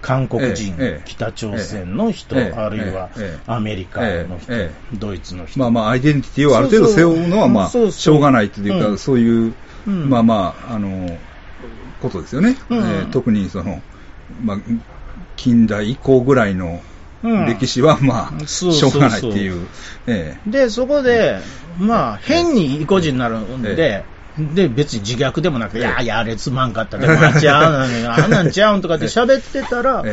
[0.01, 0.75] 韓国人、
[1.05, 3.09] 北朝鮮の人、あるいは
[3.47, 4.53] アメリカの人、
[4.93, 5.59] ドイツの人。
[5.59, 9.53] まあまあ、アイデンティティをある程度背負うのは、まあ、しょうがないというか、そういう、
[9.85, 11.17] まあまあ、あの、
[12.01, 12.55] ことですよね。
[13.11, 13.81] 特にその、
[14.43, 14.57] まあ、
[15.35, 16.81] 近代以降ぐらいの、
[17.47, 19.67] 歴史はまあ、しょうがないっていう。
[20.47, 21.39] で、そこで、
[21.79, 24.05] まあ、変に意固地になるんで、
[24.37, 27.73] で、別に自虐でもなく、いやいや、あれつまんかったで、あちゃう
[28.11, 30.03] あんなんちゃうんとかって喋ってたら、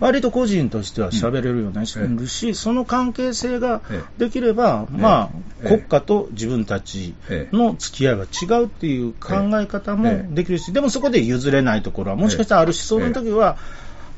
[0.00, 3.80] 割と個人としては喋れるようになるし、その関係性が
[4.18, 5.30] できれば、ま
[5.64, 7.14] あ、国家と自分たち
[7.52, 13.56] の付き合いは違うっていう考え方もできるし、でもそこで譲れないところはもしかしたらあるし、その時は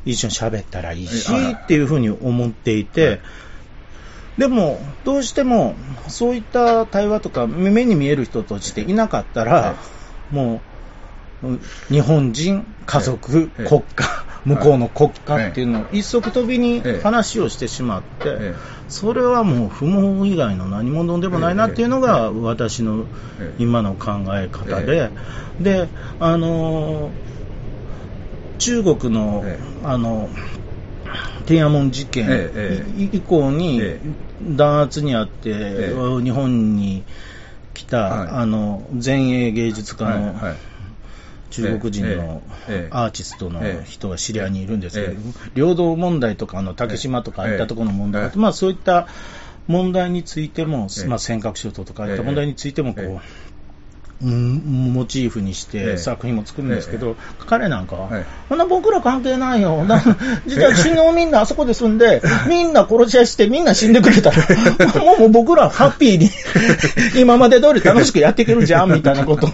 [0.07, 3.21] 一緒に喋ったらいいしっていうふうに思っていて、
[4.39, 5.75] でも、どうしても、
[6.09, 9.75] そういった対話とか、目に見える人としていなかったら、
[10.31, 10.61] も
[11.43, 11.59] う、
[11.93, 18.55] 日本人、家族、国家、向こうの国家っていうのを一足飛びに話をしてしまって、
[18.89, 23.07] それはもう不毛以外の何者でもないなっていうのが私の
[23.59, 25.11] 今の考え方で、
[25.61, 25.89] で、
[26.21, 27.11] あの、
[28.59, 29.45] 中国の、
[29.83, 30.31] あの、
[31.47, 32.51] 天安門事件
[32.97, 33.81] 以降に
[34.41, 35.93] 弾圧にあって、
[36.23, 37.05] 日本に
[37.75, 40.35] 来た、あの前衛芸術家の、
[41.51, 43.85] 中国人のええアーティストのええ。
[43.87, 45.17] 人が知り合いにいるんですけど、え
[45.55, 48.39] 領土問題とか、あの竹島とかああいったところの問題、ええ。
[48.39, 49.07] まあ、そういった
[49.67, 51.07] 問題についても、ええ。
[51.07, 52.27] まあ、尖閣諸島とかああいったええ。
[52.27, 53.21] 問題についてもこう、
[54.23, 55.85] モチーフにしええ。
[55.93, 57.15] て作品も作るんですけど、え
[57.47, 60.01] 彼なんかは、はいそんな僕ら関係ないよ、 な
[60.47, 64.37] 実は首脳みんなあそこで住んで、みんな殺し合いして、みんな死んでくれたら、
[65.05, 66.31] もうもう僕らハッピーに、
[67.21, 69.49] 今まで通り楽しくやっていけるじゃんみたいなこと、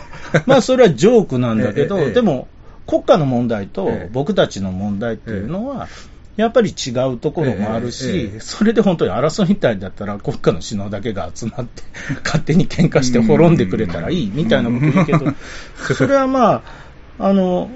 [0.47, 2.05] まあそれはジョークなんだけど、ええ。
[2.07, 2.11] ええ。
[2.13, 2.49] でも
[2.87, 4.11] 国家の問題とええ。
[4.13, 5.89] 僕たちの問題っていうのは、
[6.37, 11.83] やっぱり違うところもあるし、ええええそれで本当に争いみたいだったら、国家の首脳だけが集まって、
[12.25, 15.35] 勝手に喧嘩して滅んでくれたらいいみたいなこと言うけど、
[15.95, 16.63] それはま
[17.19, 17.71] あ、あの、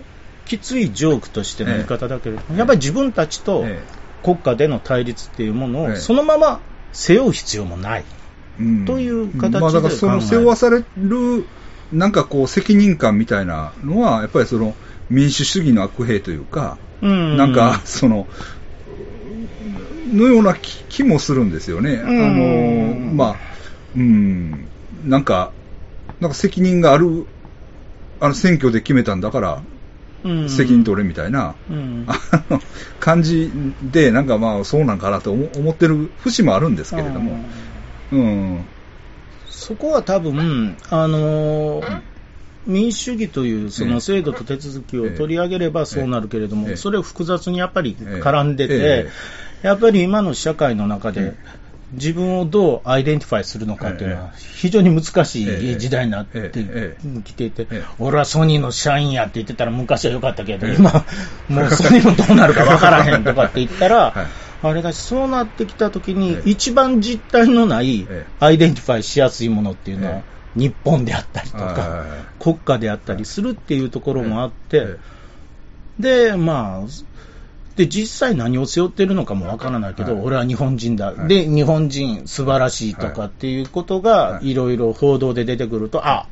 [0.46, 3.82] きついジョークとしての言い方だけれども、やっぱり自分たちとえ
[4.22, 5.92] 国家での対立っていうものええ。
[5.92, 6.60] をそのまま
[6.92, 8.04] 背負う必要もない。
[8.58, 8.84] うん。
[8.84, 11.44] という形でまあ、だからその背負わされる、
[11.92, 14.74] なんかこう、責任感みたいなのは、やっぱりその
[15.10, 17.36] 民主主義の悪兵というか、うん。
[17.36, 18.26] なんか、その、
[20.12, 22.00] のような気気もするんですよね。
[22.02, 23.08] あうん。
[23.08, 23.36] の、まあ、
[23.96, 24.68] うん、
[25.04, 25.52] なんか、
[26.20, 27.26] なんか責任がある、
[28.20, 29.62] あの選挙で決めたんだから、
[30.24, 30.48] うん。
[30.48, 31.54] 責任取れみたいな、
[33.00, 33.50] 感じ
[33.92, 37.38] で、なんかまあそうなんかなと思思ってる節もあるんですけれども、
[38.12, 38.64] うん、
[39.48, 42.15] そこは多分、あのー
[42.66, 49.10] 民主主義というそええの制度と手続きを取り上げればそうなるけれども、ええそれを複雑にやっぱりええ絡んでて、え
[49.62, 51.36] やっぱり今の社会の中でえ、
[51.92, 56.50] 自分をどうアイデンティファイするのかっていうのえは非常に難しええい時代になって
[57.24, 61.06] きていてええ、俺はソニーの社員やって言ってたら昔は良かったけど、今、
[61.48, 64.26] もうソニーもどうなるか分からへんとかって言ったら、 はい。
[64.62, 70.22] あれだし、そうなってきたときにえ、え一番実体のないええアイデンティファイしやすいものっていうのはえ、
[70.56, 72.04] 日本であったりとか、
[72.40, 74.98] 国家であったりするっていうところもあっえ
[75.98, 76.88] て、で、まあ、
[77.76, 81.12] で、実際何を背負ってるのかもわからないけど、はい俺は日本人だ。
[81.12, 86.26] はいで、日本人素晴らしいとかっていうことがは、いいろいろ報道で出てくると、あ、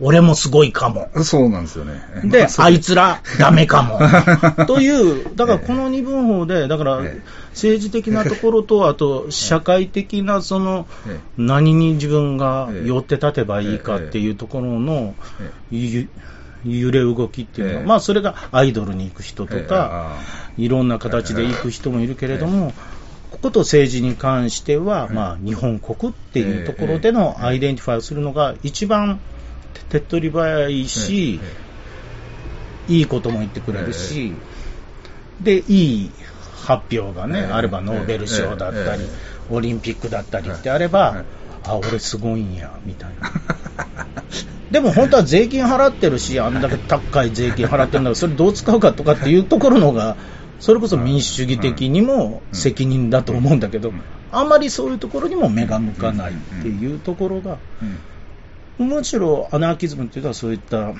[0.00, 1.08] 俺もすごいかも。
[1.16, 2.00] えそうなんですよね。
[2.24, 4.00] で、 まあいつらダメかも。
[4.66, 11.20] という、だからこの二分法で、だからええ政治的なところと、あと社会的なそのええ。
[11.36, 15.14] 何に自分がええ寄って立てばいいかっていうところの
[15.70, 17.86] 揺れ動きっていうのは、ええ。
[17.86, 19.62] まあそれがアイドルに行く人とええ。
[19.64, 20.52] か、あ。
[20.56, 22.72] いろんな形で行く人もいるけれども、
[23.32, 29.20] ここと政治に関しては、ええまあ日本国っていうところでのアイデンティファイをするのが一番
[29.88, 31.40] 手っ取り早いし、
[32.88, 34.32] いいことも言ってくれるし、
[35.40, 36.10] で、いい
[36.64, 37.44] 発表がね、ええ。
[37.46, 41.24] あればノーベル賞だったりええ、オリンピックだったりってあれはばい、
[41.64, 43.32] あ、俺すごいんや、みたいな。
[44.70, 50.16] でも本当は税金払ってるし、あんだけ高い税金払ってるんだから、それどう使うかとかっていうところのが、
[50.60, 54.02] それこそ民主主義的にも責任だと思うんだけどうん、
[54.32, 57.58] あんまりそういうところにも目が向かないっていうところが、
[58.78, 58.88] うん。
[58.88, 60.98] むしろアナーキズムっていうのはそういったじ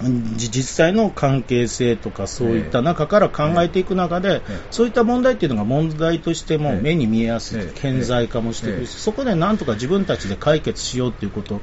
[0.00, 4.56] 実際の関係性とかそういった中から考えていく中で、ええ。
[4.70, 6.80] そういった問題っていうのが問題としてもええ。
[6.80, 7.78] 目に見えやすい、ええ。
[7.78, 8.86] 顕在化もしていくし、ええ。
[8.86, 11.62] そこでなんとか自分たちで解決しようっていうことを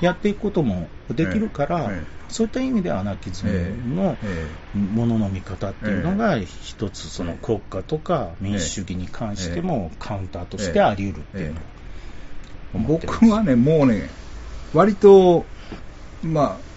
[0.00, 2.14] やっていくこともできるから、ええ。
[2.28, 11.54] そういった意味でアナーキズムのえものの見方っていうのが一つその国家とか民主主義に関してもカウンターとしてあり得るっていう
[12.78, 14.10] 僕はね、もうね、
[14.72, 15.46] 割と、
[16.22, 16.73] まあ、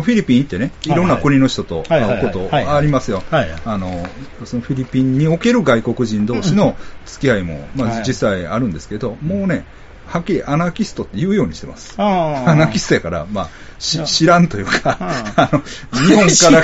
[0.00, 3.22] フィリピン行ってね、いろんな国の人と会うことありますよ。
[3.30, 4.06] はいあの、
[4.44, 9.64] そのフィリピンにおける外国人同士の付き合いも、まあはい実際あるんですけど、もうね、
[10.06, 11.94] はっきりアナーキストって言うようにしてます。
[11.98, 15.62] アナーキストやから、まあ、知らんというか、ああの、
[16.06, 16.60] 日本か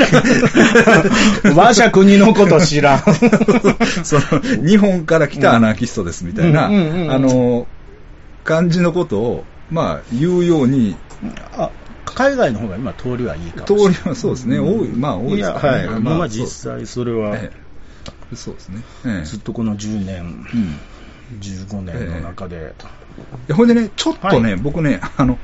[1.42, 2.98] ら、 我が国のこと知らん。
[4.04, 7.66] その、日本から来たアナーキストですみたいな、あの、
[8.44, 10.96] 感じのことを、まあ、言うように、
[11.56, 11.70] あ
[12.18, 14.02] 海外の方が今通りはいいかもし通れない。
[14.02, 16.00] りはそうですね、多い、まあ多いですかいや、はい。
[16.00, 17.52] まあ、実際それは、え
[18.32, 18.34] え。
[18.34, 18.82] そうですね。
[19.06, 19.24] ええ。
[19.24, 20.80] ずっとこの10年、うん。
[21.38, 22.74] 15年の中で、
[23.46, 24.60] いやほんでね、ちょっとね、はい。
[24.60, 25.38] 僕ね、あの、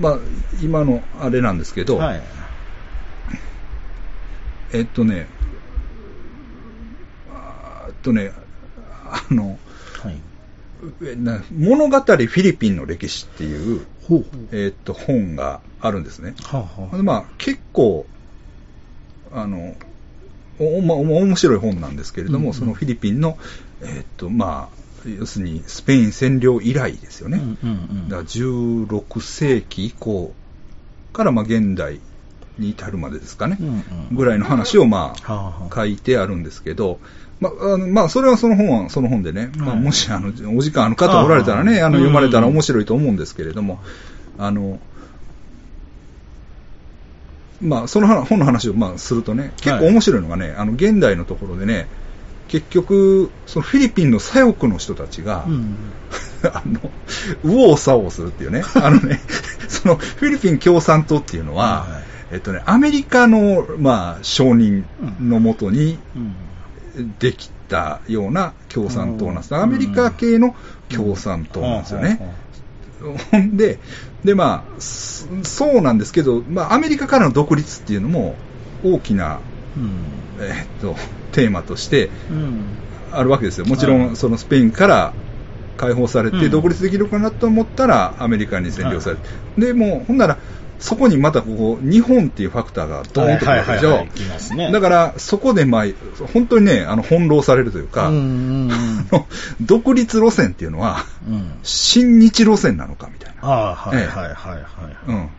[0.00, 0.18] まあ、
[0.62, 2.22] 今のあれなんですけど、はい。
[4.72, 5.26] えっとね、
[7.30, 8.32] あーっとね、
[9.10, 9.58] あの、
[10.02, 10.16] はい。
[11.52, 14.26] 物語フィリピンの歴史っていう、ほうほう。
[14.52, 16.34] えっと、本があるんですね。
[16.42, 18.06] はあ、はほんでまあ、結構、
[19.32, 19.76] あの、
[20.58, 23.38] おまあ、面白い本なんですけれども、うんうんそのフィリピンの、
[23.82, 27.38] えっと、まあ、要するにスペイン占領以来ですよね。
[27.38, 27.72] うんうんう
[28.06, 30.32] んだから16世紀以降
[31.12, 32.00] からまあ現代
[32.58, 33.70] に至るまでですかね、うんう
[34.12, 37.00] んぐらいの話をまあ書いてあるんですけど、
[37.40, 42.54] まあ、あのまあ、それはその本はその本でね、まあ、はいもしあのお時間ある方おられたらね、あの読まれたらうん。
[42.54, 43.80] 面白いと思うんですけれども、
[44.38, 44.78] あの、
[47.60, 51.86] まあ、その話本の話をまあするとね、結構面白いのがね、あの現代のところでね、
[52.48, 55.76] 結局、そのフィリピンの左翼の人たちが、うん
[56.44, 56.90] あの、
[57.42, 59.20] 右往左往するっていうね、 あのね、
[59.68, 64.84] そのフィリピン共産党っていうのは、はいえっとね、アメリカの、まあ、承認
[65.20, 66.34] のもとにうん
[67.18, 69.54] できたような共産党なんです。
[69.54, 69.60] うん。
[69.60, 70.54] アメリカ系の
[70.88, 72.20] 共産党なんですよね。
[73.30, 73.78] ほんで、
[74.24, 78.34] で、まあ、そそうなんですけど、まあ、アメリカからの独立っていうのも
[78.82, 79.40] 大きな、
[79.76, 80.44] うん。
[80.44, 80.96] えっと、
[81.32, 82.64] テーマとしてうん。
[83.12, 83.66] あるわけですよ。
[83.66, 84.16] もちろん、はい。
[84.16, 85.12] そのスペインから
[85.76, 86.50] 解放されてうん。
[86.50, 89.22] 独立できるかなと思ったら、アメリカに占領されて、
[89.58, 90.38] で、もう、ほんなら、
[90.84, 94.70] そこにまたここ、日本っていうファクターがドーンとくるでしょ。
[94.70, 95.84] だから、そこで、まあ、
[96.34, 98.12] 本当にね、あの、翻弄されるというか、う
[99.62, 103.48] 独立路線っていうのは、うん新日路線なのかみたいな。
[103.48, 104.64] ああ、はいええはいはいはい。
[105.08, 105.30] うん。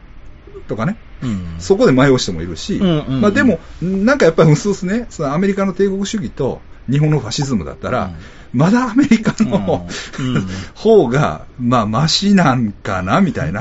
[0.67, 0.97] とかね。
[1.21, 8.09] うんそこで迷う人もいるし、うんうんうんまあでも、なんかやっぱりうすうすね、そのアメリカの帝国主義と日本のファシズムだったら、
[8.55, 9.85] まだアメリカの、
[10.19, 10.35] うん。
[10.35, 10.47] うん。
[10.73, 13.59] 方が、まあ、マシなんかな、みたいな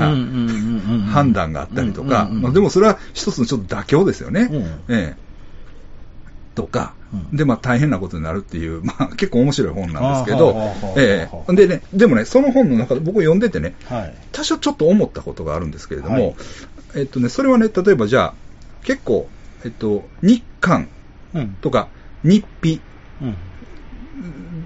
[1.11, 4.49] 判断があったりとか、でもそれは一つのちょっと妥協ですよね。
[4.51, 4.57] う。
[4.57, 5.25] んええ。
[6.55, 7.37] とか、うん。
[7.37, 10.55] で、まあ大変なことになるっていう、 まあ結構面白い本なんですけあど
[10.97, 11.55] ええ。
[11.55, 14.13] でね、でもね、その本の中で僕読んでてね、はい。
[14.31, 16.35] 多少ちょっと思ったことがあるんですけれども、はい。
[16.95, 18.35] えっとね、それはね、例えばじゃあ、
[18.83, 19.29] 結構、
[19.63, 20.89] えっと、日韓
[21.33, 21.57] うん。
[21.59, 21.89] とか
[22.23, 22.81] 日費うん。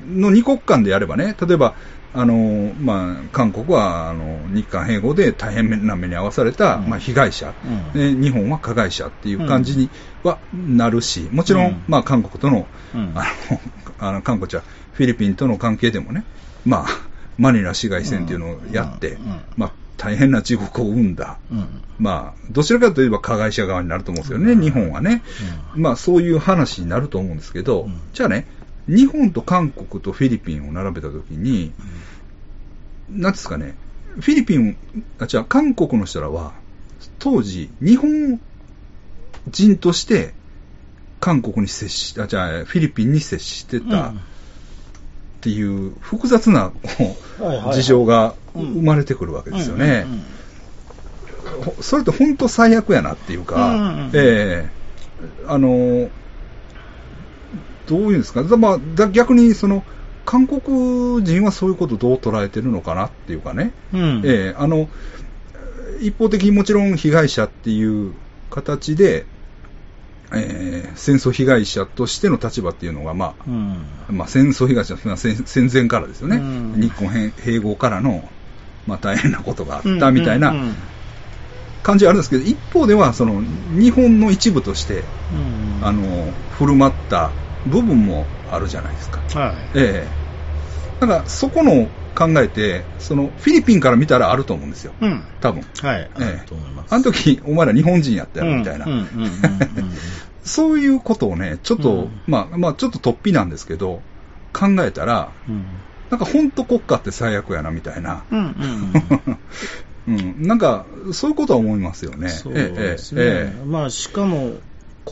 [0.08, 1.76] の二国間でやればね、例えば、
[2.14, 6.90] あの、まあ、韓国は、あの、日韓併合で大変な目に遭わされた、うん。
[6.90, 7.54] まあ、被害者、
[7.94, 8.18] うん。
[8.18, 9.90] で日本は加害者っていう感じに
[10.24, 11.84] はなるし、もちろん、うん。
[11.88, 13.12] まあ、韓国との、うん。
[13.14, 13.62] あの、
[14.00, 16.26] あの、韓国じゃ、フィリピンとの関係でもね、
[16.66, 19.18] まあ、マニラ市街戦っていうのをやって、
[19.56, 21.84] まあ、大変な地獄を生んだ、うん。
[22.00, 24.62] まあ、どちらかといえば加害者側になると思うんですよね、うん。
[24.62, 25.22] 日本はね。
[25.76, 28.00] まあ、そういう話になると思うんですけど、うん。
[28.14, 28.48] じゃあね、
[28.90, 31.72] 日本と韓国とフィリピンを並べたときに、
[33.10, 33.76] なんですかね、
[34.20, 34.78] フィリピン、
[35.20, 36.54] あ、じゃあ韓国の人らは、
[37.20, 38.40] 当時、日本
[39.50, 40.34] 人として、
[41.20, 44.14] 韓国に接し、あ、じゃあ、フィリピンに接してたっ
[45.42, 46.72] ていう複雑な、
[47.72, 48.74] 事情がうん。
[48.74, 50.08] 生まれてくるわけですよね。
[51.82, 54.80] それって本当最悪やなっていうか、ええ。
[55.48, 56.10] あの、
[57.90, 59.84] どういうんですか、だまあ、だ逆にその、
[60.26, 64.22] 韓国人はそういうことをどう捉えてるのかなっていうかね、うん。
[64.24, 64.88] ええあの、
[66.00, 68.14] 一方的にもちろん被害者っていう
[68.52, 69.26] 形で、
[70.32, 73.86] ええ戦争被害者としての立場っていうのが、まあ、うん。
[74.10, 76.80] まあ、戦争被害者は戦戦前からですよね、うん。
[76.80, 78.30] 日本併併合からの、
[78.86, 80.54] まあ、大変なことがあったみたいな
[81.82, 83.42] 感じはあるんですけど、一方ではその
[83.80, 85.04] 日本の一部として
[85.80, 85.88] うん。
[85.88, 87.32] あの振る舞った
[87.68, 89.22] 部分もあるじゃないですか。
[89.40, 89.56] はい。
[89.76, 90.20] ええ
[91.00, 95.24] だからそこの考えて、そのフィリピンから見たらあると思うんですよ、うん。
[95.40, 96.10] 多分はい。
[96.14, 96.94] あええると思います。
[96.94, 99.94] あの時お前ら日本人やったよみたいな、うんうんうんうんうん
[100.42, 104.02] そういうことをね、ちょっと、うんまあ、まあ、ちょっと突飛なんですけど、
[104.52, 105.66] 考えたら、うん
[106.10, 108.24] なんか本当国家って最悪やなみたいな。
[108.32, 109.38] うんうん
[110.08, 112.30] うん、なんか、そういうことは思いますよね。
[112.30, 113.22] そうですね。
[113.24, 114.60] ええまあ、しかも、こ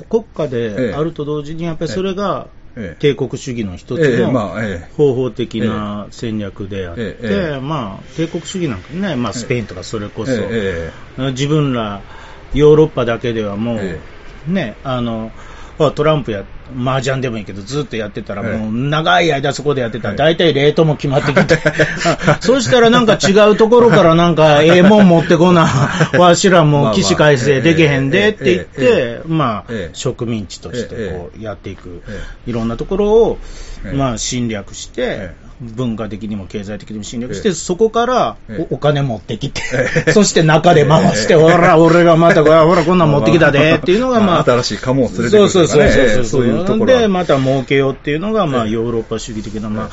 [0.06, 2.48] 国家であると同時に、やっぱりそれが
[2.80, 2.98] ええ。
[3.00, 4.32] 帝国主義の一つええ。
[4.32, 4.32] の
[4.96, 11.32] 方法的な戦略であって、まあ、帝国主義なんかね、まあ、スペインとかそれこそ、ええ。
[11.32, 12.04] 自分ら
[12.54, 14.00] ヨーロッパだけではもう、え
[14.48, 15.47] ね、あの、あ
[15.78, 16.44] トランプや、
[16.84, 20.10] 麻雀でもいいけど、ずっとやってたら、ええもう長い間そこでやってた。
[20.10, 21.60] ら、ええ大体レートも決まってきて、
[22.28, 25.68] あ そうしたらなんか違うところからなんか、 ええもん持ってこな、
[26.18, 32.02] わしらも起死回生できへんでって言って、まあええ、植民地としてこえうやっていく。
[32.08, 33.40] え、いろんなところを
[33.86, 33.96] え、え。
[33.96, 37.44] まあ侵略してえ、文化的にも経済的にも侵略しええ。
[37.44, 38.68] て、そこからええ。
[38.72, 40.12] おお金持ってきてえ、え。
[40.14, 41.40] そして中で回して、ええ。
[41.40, 46.46] ほら、俺がまた、ほら、こんなん持ってきたでっていうのが、まあ、新しい鴨を連れてくるそうそうそうそうそう。
[46.46, 47.08] いうで、は。
[47.08, 48.72] また儲けようっていうのが、まあ、ええ。
[48.72, 49.90] ヨーロッパ主義的な、ま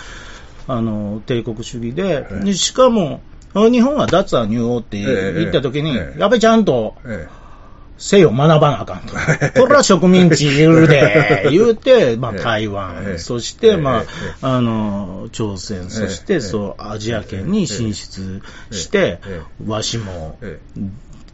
[0.68, 3.20] あ、あの、帝国主義でしかも、
[3.54, 6.20] 日本は脱ア入王ってええ言った時に、ええ。
[6.20, 7.26] やっぱりちゃんと、え
[7.96, 9.14] 西を学ばなあかんと。
[9.60, 12.42] これは植民地いるで、 言うて、まあええ。
[12.42, 13.18] 台湾、ええ。
[13.18, 13.76] そして、ええ。
[13.76, 14.34] まええ。
[14.40, 16.26] あ、あの、朝鮮、そしええ。
[16.26, 20.60] て、そう、アジア圏に進出してええ、わしもえ、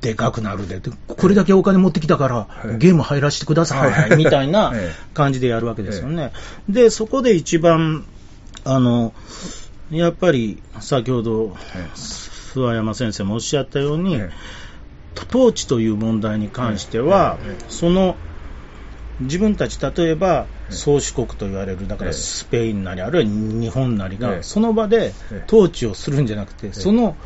[0.03, 5.15] でかくなるで、でこれだけお金持ってきたから、はいゲーム入らせてくださはいい、 みたいなええ。
[5.15, 6.33] 感じでやるわけですよね。
[6.69, 8.05] で、そこで一番、
[8.65, 9.15] あの、
[9.91, 11.57] やっぱり先ほど、
[12.55, 14.31] 諏訪山先生もおっしゃったように、え
[15.17, 17.39] 統治という問題に関しては、
[17.69, 18.17] その
[19.21, 22.17] 自分たち、例えばえ宗主国と言われる、だからええ。
[22.17, 24.43] スペインなり、あるいは日本なりが、ええ。
[24.43, 25.45] その場でええ。
[25.47, 27.17] 統治をするんじゃなくて、その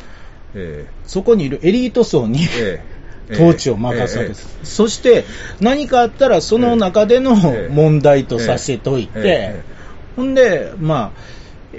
[0.55, 2.83] えそこにいるエリート層に、え
[3.31, 3.33] え。
[3.33, 4.59] 統治を任すわけです。
[4.65, 5.25] そして、
[5.61, 7.73] 何かあったら、その中でのええ。
[7.73, 9.23] 問題とさせておいええ。
[9.23, 9.75] て、
[10.17, 11.21] ほんで、まあ、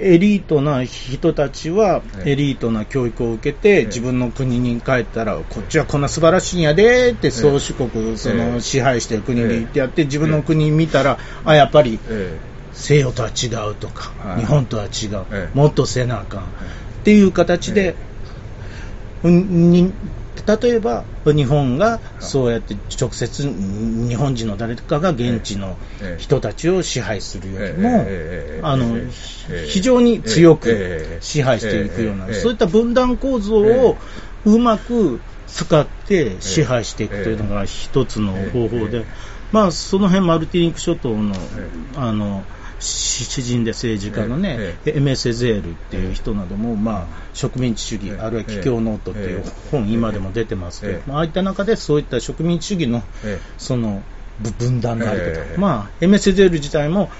[0.00, 2.30] エリートな人たちは、ええ。
[2.32, 3.80] エリートな教育を受けええ。
[3.82, 8.32] て、自分の国に帰ったら、こっちはこんな素晴らしいんやでって、宗主国、そえ。
[8.32, 12.40] えの支配してる国に行ってやって、自分の国見たら、あ、やっぱりえ
[12.72, 14.40] 西洋とは違うとか、はい。
[14.40, 15.56] 日本とは違う、ええ。
[15.58, 16.46] もっとせなあかん、っ
[17.04, 17.96] ていう形で、
[20.46, 26.22] 例えば日本がそうやって直接日本人の誰かが現地のええ。
[26.22, 29.10] 人たちを支配するよりえもええあのえ
[29.50, 29.66] え。
[29.66, 33.98] 非常に強えくえ支配していくようなええそういった分断構造を
[34.44, 39.04] うまく使って支配していくというのが一つの方法でええ。
[39.50, 41.70] まあその辺マルティニック諸島のえ。
[41.96, 42.44] あの
[42.78, 48.18] 詩詩人で政治家のね、えエメ・セゼールっていう人なども、まあ、植民地主義、ええ。
[48.20, 49.50] あるいは帰郷ノートっていうええ。
[49.70, 51.02] 本、今でも出てますけど、ええ。
[51.06, 54.02] まあああいった中でそういった植民地主義のえその
[54.40, 55.58] ぶ分断であるとか、ええ。
[55.58, 57.10] まあ、エメ・セゼール自体も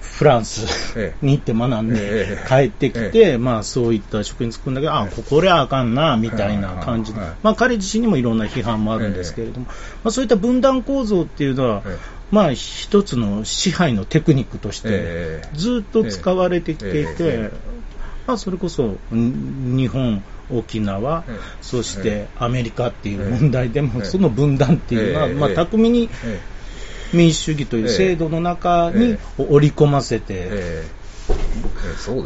[0.00, 1.26] フランスええ。
[1.26, 2.48] に行って学んでええ。
[2.48, 7.20] 帰ってきて、まあそういった職員作るんだけど、あ、ここれはあかんな、みたいな感じで。
[7.42, 9.74] まあ彼自身にもいろんな批判もあるんですけれども、ま
[10.08, 11.98] あそういった分断構造っていうのはええ、
[12.30, 15.56] まあ一つの支配のテクニックとしてええ。
[15.56, 17.50] ずっと使われてきていてえ、
[18.26, 25.34] まあそれこそん日本、沖縄ええ、そしてアメリカっていう問題でえも、えその分断っていうのは、ええ。
[25.34, 26.40] まあ巧みにえ
[27.12, 30.82] 民主主義という制度の中にえ織り込ませて、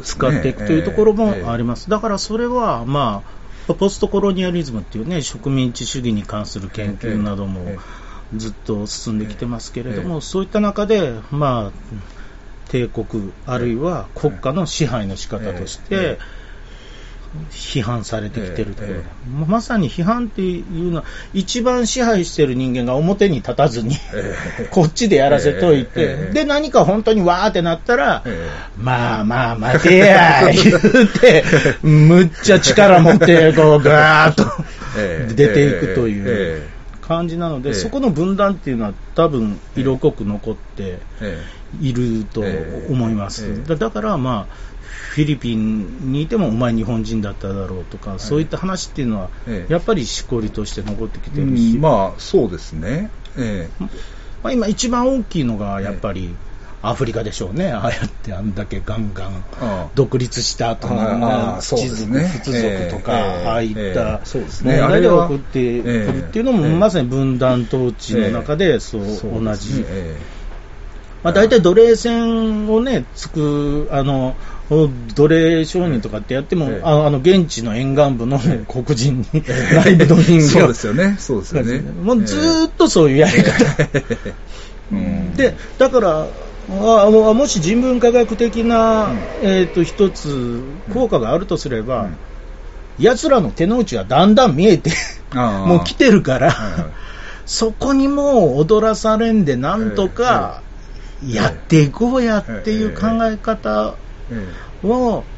[0.03, 1.91] 使っていくというところもありまます。
[1.91, 3.23] だからそれは、ま
[3.69, 10.21] あ、ポストコロニアリズムっていうね、植民地主義に関する研究などもええずっと進んできてますけれども、ええ。
[10.21, 11.97] そういった中で、まあ、
[12.71, 16.19] 帝国、あるいは国家の支配の仕方としえて、
[17.51, 24.65] 批判されてきてるところで、えもうまさに批判っていうのは、一番支配してる人間が表に立たずに、ええ。
[24.71, 26.35] こっちでやらせといて、ええ。
[26.35, 31.45] で、何か本当にわーってなったら、えまあまあ待てや、 言うて、
[31.83, 34.45] むっちゃ力持って、こう、ガーッと
[34.99, 35.35] ええ。
[35.35, 36.25] 出ていくという。
[36.27, 36.80] え
[37.11, 37.75] 感じなので、ええ。
[37.75, 41.43] そこの分断っていうのは多分色濃く残ってえ
[41.83, 43.47] いると思います。
[43.47, 43.69] ええ。
[43.69, 44.55] だだからまあ、
[45.11, 49.73] フィリピンにいてもお前日本人だっただろうとか、そういった話っていうのはえ、え。
[49.73, 53.11] やっぱりしこりとして残ってきえてるし、うんまあそうですね。
[53.37, 53.69] え
[54.45, 56.37] まあ、今一番大きいのがやっぱり
[56.83, 57.73] アフリカでしょうね。
[57.73, 59.45] ああやってあんだけガンガン
[59.95, 62.43] 独立した後のああそう地族、ですね。
[62.45, 64.81] 仏族とか、ええああいっえたえそうですね。
[64.81, 66.73] 問題であれは起こってくるっていうのも、ええ。
[66.75, 69.85] まさに分断統治の中でそう同じ。
[71.23, 74.35] まあ、大体奴隷戦をね、つく、あの、
[75.15, 76.81] 奴隷商人とかってやっても、ええ。
[76.83, 78.65] ああの、現地の沿岸部のええ。
[78.67, 79.43] 黒人に、え
[79.75, 81.17] 内部の人間そうですよね。
[81.19, 81.81] そうですよね。
[81.81, 83.65] もうずーっとそういうやり方。
[84.93, 86.27] うんで、だから、
[86.73, 89.07] あももし人文科学的な、
[89.43, 89.49] うん。
[89.49, 92.17] えっ、と、一つ効果があるとすれば、うん。
[92.99, 94.91] 奴らの手の内がだんだん見えて、
[95.35, 95.67] ああ。
[95.67, 96.93] もう来てるから、はいはい。
[97.47, 100.63] そこにもう踊らされんで、なんとか
[101.21, 103.97] やっていこうやっていう考え方
[104.31, 104.49] え
[104.85, 105.30] を、い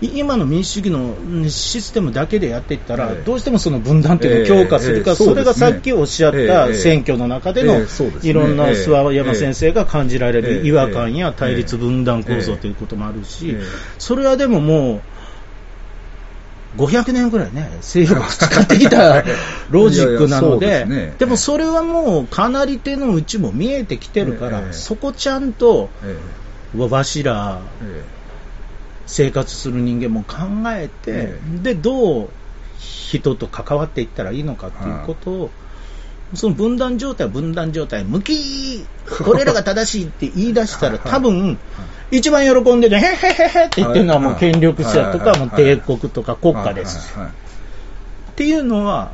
[0.00, 3.24] 今の民主主義のうんシステムだけでやっていったら、ええ。
[3.24, 5.16] どうしてもその分断っていうのを強化するか、ええ。
[5.18, 7.80] ええそれがさっきおっしゃっえたえ選挙の中での
[8.22, 8.72] いろんなええ。
[8.74, 10.54] 諏訪山先生が感じられええ。
[10.60, 13.62] る違和感や対立ええ分断構造ということもあるしええ、
[13.98, 15.00] それはでももう、
[16.76, 19.24] 500年ぐらいね、西洋が培ってきた
[19.70, 26.16] ロジックなのででもそれはもうかなり手の内も見えてきてるかええら、そこちゃんと、え
[26.76, 28.04] わしら、え
[29.08, 30.36] 生活する人間も考
[30.66, 32.28] えて、えで、どう
[32.78, 35.50] 人と関わっていったらいいのかっていうことを、
[36.34, 38.86] その分断状態は分断状態、向き、
[39.26, 41.58] 俺らが正しいって言い出したら、はい多分、
[42.10, 45.38] 一番喜んでね、へへへへって言ってるのはもう権力者とか、はい。
[45.38, 47.16] もう帝国とか国家です。
[47.18, 49.10] っていうのは、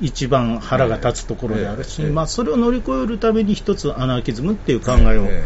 [0.00, 2.10] 一番腹が立つところであるし、ええ。
[2.10, 5.44] まあ、それを乗り越えるために一つアナーキズムっていう考えをえ。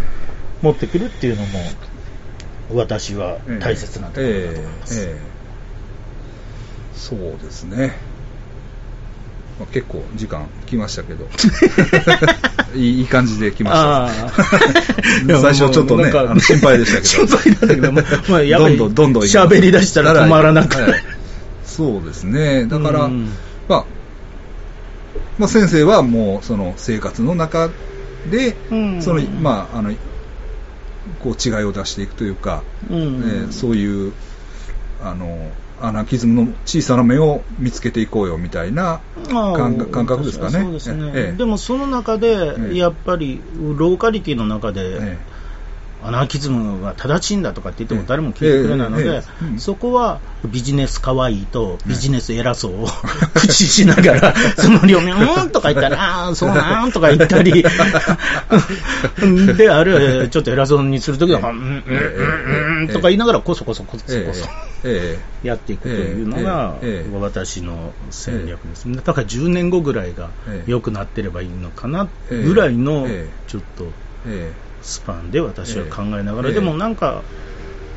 [0.63, 1.59] 持ってくるっていうのも、
[2.73, 5.01] 私はえ大切なところだと思います。
[5.01, 5.37] えええ
[6.97, 7.93] そうですね。
[9.61, 11.29] まあ、結構時間来ましたけど、
[12.77, 13.71] いい感じで来ま
[14.05, 14.37] あし
[15.29, 15.39] た。
[15.41, 17.81] 最初ちょっとね、あの心配でしたけど。
[17.81, 20.77] ど、まあ、どんどんどんどん喋り出したら止まらなく。
[20.77, 21.03] はい。
[21.65, 22.67] そうですね。
[22.67, 23.31] だから、うん。
[23.69, 23.85] まあ、
[25.39, 27.71] まあ先生はもうその生活の中
[28.27, 29.03] で、うん。
[29.03, 29.93] その、まあ、あの、
[31.23, 32.99] こう違いを出していくというか、うん。
[32.99, 34.13] えーそういう、
[35.03, 35.51] あの、
[35.81, 40.63] アナキズムの小さな目を見つけていこうよみたいな感覚ですかね。
[40.63, 41.37] そうですね、ええ。
[41.37, 42.77] でもその中で、ええ。
[42.77, 45.19] やっぱりローカリティの中で、え
[46.03, 49.23] アナーキズムが正しいんだとかって言っても誰も聞いてくれないので、
[49.59, 57.65] そこはビジネス可愛いとビジネス偉そうを駆使しながら、その両面、 うーんとか言ったら、あーそうなんとか言ったり、
[59.57, 64.47] で、あるいはちょっと偉そうにするときは、うん、うん、うん、とか言いながら、こそこそこそえこそ。
[64.85, 68.99] ええやっていくというのがええええ私の戦略ですね。
[69.05, 70.71] だから10年後ぐらいがええ。
[70.71, 73.31] 良くなってればいいのかなぐらいのええ。
[73.49, 73.87] ちょっと
[74.29, 74.53] え
[74.87, 76.55] スパンで私は考えながら、ええ。
[76.55, 77.25] でもなんか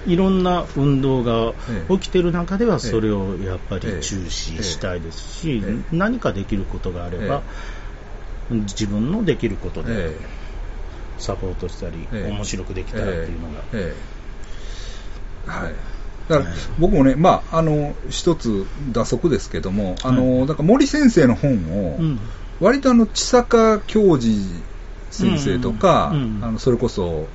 [0.05, 5.95] いろんな運動がええ起きてる中ではそれをやっぱりええ注視したいですしええ。
[5.95, 7.43] 何かできることがあれば
[8.49, 10.25] 自分のできることでええ。
[11.19, 12.31] サポートしたりええ。
[12.31, 13.63] 面白くできたらっていうのが。
[13.73, 13.95] え
[15.45, 15.49] え。
[15.49, 15.75] はい。
[16.29, 20.47] だから、僕もね、まあ、あの、一つ打足ですけども、あの、はい。
[20.47, 22.19] だから森先生の本を、うん。
[22.59, 24.29] 割とあの、千坂教授
[25.09, 27.27] 先生とか、うんうんうんあの、それこそ、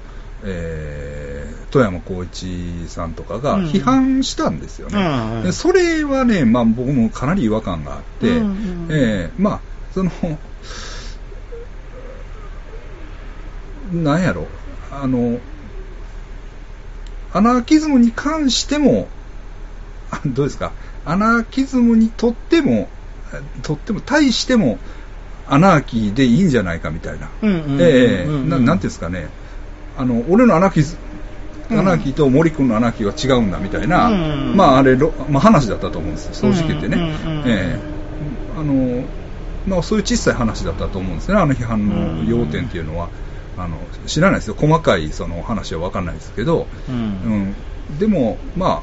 [0.44, 3.64] えー富山光一さんとかがうん。
[3.66, 4.96] 批判したんですよね。
[4.96, 5.42] うんうん。
[5.42, 8.88] でそれはね、まあ僕もかなり違和感があって、うんうん。
[8.90, 9.60] えーまあ、
[9.92, 10.10] その、
[13.92, 14.46] なんやろ、
[14.92, 15.40] あの、
[17.32, 19.09] アナーキズムに関しても、
[20.12, 20.70] あどうですか、
[21.05, 22.88] アナーキズムにとっても、
[23.62, 24.78] とっても、対しても、
[25.48, 27.28] アナーキーでいいんじゃないかみたいな。
[27.42, 29.28] ええななんていうんですかね、
[29.96, 30.96] あの、俺のアナーキズ、
[31.70, 31.78] うん。
[31.78, 37.14] アナーキーと森君のアナーキーは違うんだみたいな、うんまああれ、ろまあ、話だったと思うんですよ、正直言ってね。
[37.46, 38.58] ええ。
[38.58, 39.04] あの
[39.66, 43.08] まあ、そういう小さい話だったと思うんですね、あの批判の要点っていうのは。
[43.56, 47.54] あの知らないですよ、細かいその話は分かんないですけど、うん。
[47.90, 48.82] うん、でも、ま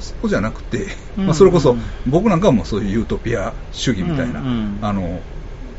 [0.00, 0.86] そうじゃなくて、
[1.18, 1.76] うんまあ、それこそ
[2.06, 5.20] 僕なんかはもうそういうユートピア主義みたいな、あの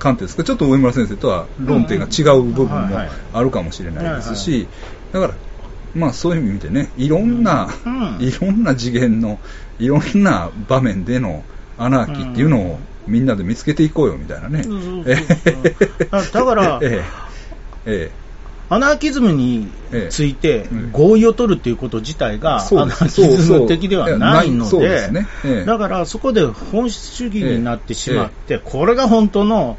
[0.04, 3.00] 観点ですか、ちょっと上村先生とは論点が違う部分も
[3.34, 4.68] あるかもしれないですし、
[5.14, 5.34] だから、
[5.96, 7.70] まあそういう意味でね、いろんな、
[8.20, 9.40] いろんな次元の、
[9.80, 11.46] いろんな場面での
[11.78, 14.64] アナーキーっていうのをみんなで見つけていこうよみたいなね。
[16.12, 17.02] だからえ
[17.86, 18.23] ええ
[18.74, 19.68] アナーキズムに
[20.10, 25.12] ついてうん合意を取るっていうこと自体が、アナーキズム的ではないので
[25.66, 29.78] だからそこで本質主義になってしまって、これが本当の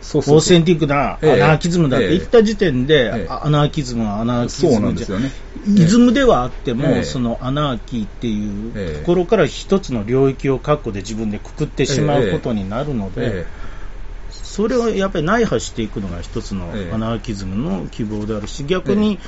[0.00, 0.36] そうそうそう。
[0.36, 1.36] オーセンティックなアえ。
[1.36, 5.32] えナーキズムだって言った時点えでえ、アナーキズムはアナーキズムそうなんですよね。
[5.66, 9.00] イズムではあってえも、えそのアナーキーっていうええ。
[9.00, 13.46] ところから一つの領域を確保で自分でくくってしまうことになるので、え
[14.58, 16.92] それをやっぱり内破していくのが一つのええ。
[16.92, 19.20] アナーキズムの希望であるし、逆に、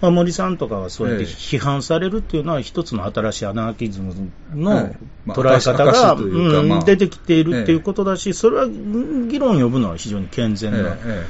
[0.00, 4.16] まあ、森さんとかはそうやってええ批判されるっていうのは一つの新しいアナーキズムは
[4.56, 6.84] の捉え方が、うんまあ。
[6.84, 11.26] 出てきているっていうことだし、それはうん議論を呼ぶのは非常に健え全なええ。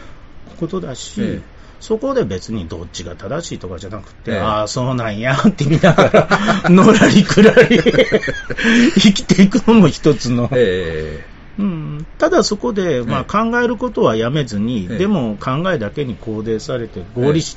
[0.59, 1.61] ことだし、ええ。
[1.79, 4.39] そこで別にどっちが正しいとかじゃなくて、ええ。
[4.39, 7.83] ああ、そうなんやって見ながら、のらりくらり
[8.97, 10.49] 生きていくのも一つの。
[10.55, 11.23] え
[11.61, 14.99] うん、ただそこで、まあ、ええ考えることはやめずに、ええ。
[14.99, 17.57] でも考えだけに肯定されて合理し、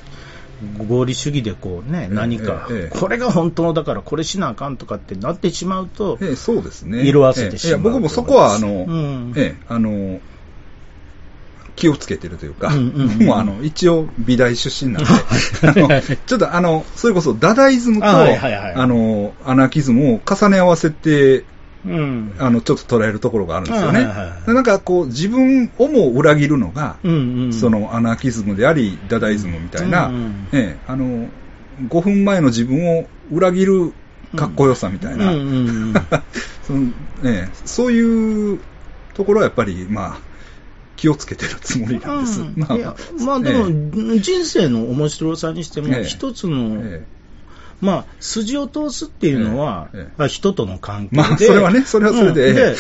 [0.88, 7.04] 合理主義でこう、ね、え何か、ええこれが本当だからこれしなあかんとかってなってしまうと、そうですね。
[7.08, 9.34] 色あせてしまう僕もそこは、あの、うん。
[9.36, 10.20] ええあの、
[11.76, 15.10] 気をつけてるというか、うんうあの、一応美大出身なんで、
[15.68, 21.46] あのちょっとあの、それこそダダイズムと、あの、アナーキズムを重ね合わせて、
[21.86, 22.36] うん。
[22.40, 24.00] あの、ちょっと捉えるところがあるんですよね。
[24.00, 31.28] はいはいはいなんかこう、自分をも裏切るのが、うんうん、そのアナーキズムであり、ダダイズムみたいな、うんうんええあの、
[31.90, 33.94] 5分前の自分を裏切る
[34.36, 35.94] かっこよさみたいな、うんうんうん
[36.64, 36.92] その
[37.22, 38.60] ね、そういう
[39.14, 40.18] ところはやっぱり、まあ、
[40.96, 42.42] 気をつけてるつもりなんです。
[42.42, 42.96] うんまあいや
[43.26, 46.04] まあでも、人生の面白さにしても、ええ。
[46.06, 47.06] 一つの、え
[47.84, 52.58] まあ、筋を通すっていうのは、ええ人との関係で、まあそれはねそれはそれでうん。
[52.58, 52.76] え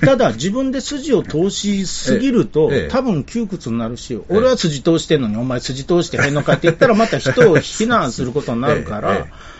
[0.00, 2.88] ただ、自分で筋を通しすぎると、ええええ。
[2.88, 9.52] 多分窮屈になるし、俺は筋通してんのに、お前筋通してへんのかって言ったら、また人を非難することになるから、 えええ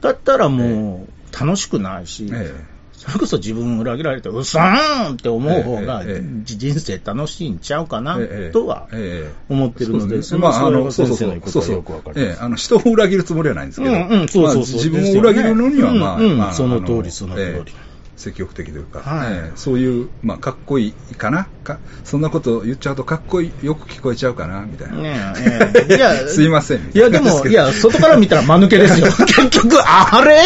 [0.00, 2.54] だったらもう、楽しくないし、え
[3.00, 6.04] それこそ自分を裏切られて、うそーんって思う方が、
[6.44, 12.28] 人生楽しいんちゃうかな、ええとはええ思ってるので、その、そうそうそう、先生の言うことよくわかります。
[12.32, 17.50] ええあの、人を裏切るつもりはないんですけど、自分を裏切るのには、まあ、その通りあその通り。
[17.52, 17.89] ええ
[18.20, 24.96] 積極的というか、はいええそういう、まあ、かっこいいかなか、そんなこと言っちゃうと、かっこいい、よく聞こえちゃうかな、みたいな。
[24.98, 26.90] ねえ、ええいや、 すいません。
[26.94, 29.06] いや、でも、いや、外から見たら間抜けですよ。
[29.26, 30.42] 結局、あれ？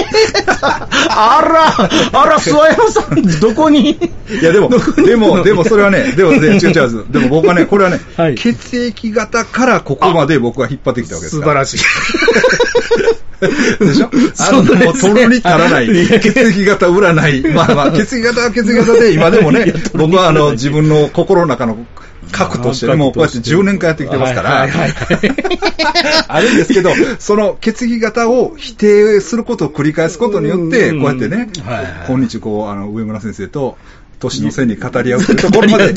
[1.09, 3.91] あら、あら、諏訪山さん、どこに？
[3.91, 3.99] い
[4.43, 4.71] や、でも、
[5.05, 11.65] でも、でも、それはね、でも、で違う違う、でも僕はね、これはね、はい血液型からここまで僕は引っ張ってきたわけですから。
[11.65, 11.85] 素晴らしい。
[13.85, 14.09] でしょ？
[14.39, 17.53] あの、もう取るに足らない、血液型占い。
[17.55, 21.78] まあまあ、血液型は血液型で、今でもね、 僕はあの、自分の心の中の
[22.32, 24.66] 核としてね、もうこうやって10年間やってきてますから、
[26.28, 31.01] あるんですけど、その血液型を否定することを繰り返すことによって、うん。
[31.01, 31.49] こうやってね
[32.09, 33.77] 今日こう、あの、上村先生と、
[34.19, 35.95] 年の瀬に語り合うという ところまで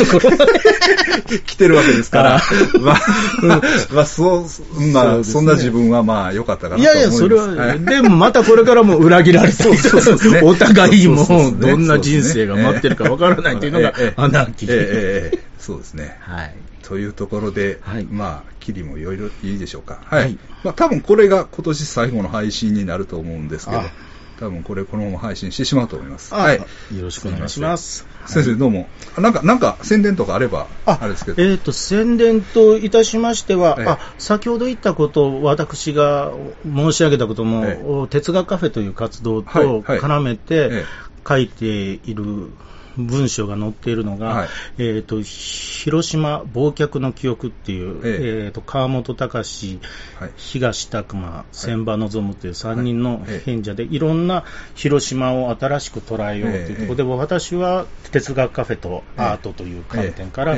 [1.45, 2.41] 来てるわけですからあ、
[2.79, 3.01] まあ、
[3.93, 7.45] まあ、そう、まあ、そねそんな自分はまあ、良かったかなといやいや、思います。
[7.45, 11.25] それは、いでもまたこれからも裏切られたりそうそうですねお互いも
[11.59, 15.39] どんな人生が待ってるかわからないというのがアナーキー。
[15.59, 16.17] そうですね。
[16.21, 16.55] はい。
[16.83, 19.99] というところで、はいまあ、キリもいろいろいいでしょうか。
[20.05, 20.21] はい。
[20.21, 23.91] はいまあ、多分これが今年最後の配信になると思うんですけどあ、
[24.39, 26.33] 多分これこのまま配信してしまうと思います。
[26.33, 26.41] は。
[26.41, 26.61] はい
[26.91, 26.97] い。
[26.97, 28.07] よろしくお願いします。
[28.25, 28.87] 先生どうも。
[29.17, 31.41] なんか、なんか宣伝とかあれば、あれですけど。
[31.41, 36.31] えっ、と、宣伝といたしましては、ええあ、先ほど言ったこと、私が
[36.65, 39.49] 申し上げたことも、え哲学カフェという活動と
[39.81, 42.51] 絡めてええ書いている
[42.97, 44.47] 文章が載っているのが、はい。
[44.77, 48.45] えっ、と、広島忘却の記憶っていう、ええ。
[48.45, 49.79] えっ、と、川本隆、
[50.19, 50.31] はい。
[50.35, 54.43] 東拓馬、千葉望むという3人の賢者で、いろんな
[54.75, 60.55] 広島を新しく捉えようというところで、私は哲学カフェとアートという観点から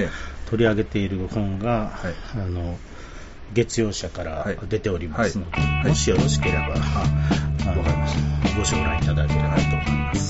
[0.50, 2.14] 取り上げている本が、はい。
[2.36, 2.78] あの
[3.54, 4.58] 月曜社からはい。
[4.70, 5.88] 出ておりますので、はい。
[5.88, 8.16] もしよろしければ、あのわかりまし
[8.58, 10.29] ご承覧いただければと思います。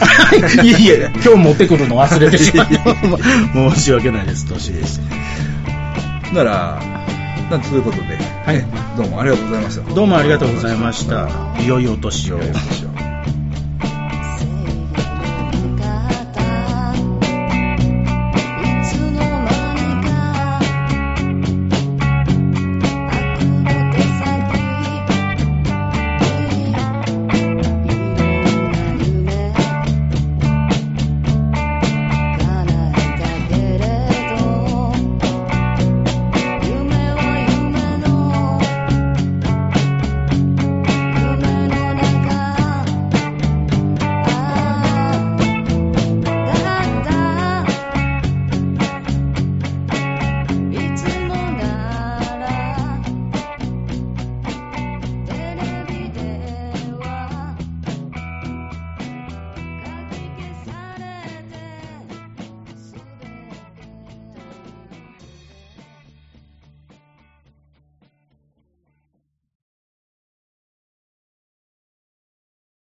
[0.00, 2.78] 買 いえいえ、今日持ってくるの忘れてしまって、
[3.74, 5.00] 申し訳ないです、年です。
[6.32, 6.80] なら、
[7.50, 8.66] なんということで、はいね
[8.96, 9.94] どうもありがとうございました。
[9.94, 11.28] どうもありがとうございました。
[11.66, 12.38] 良いお年を。
[12.38, 13.15] 良いお年を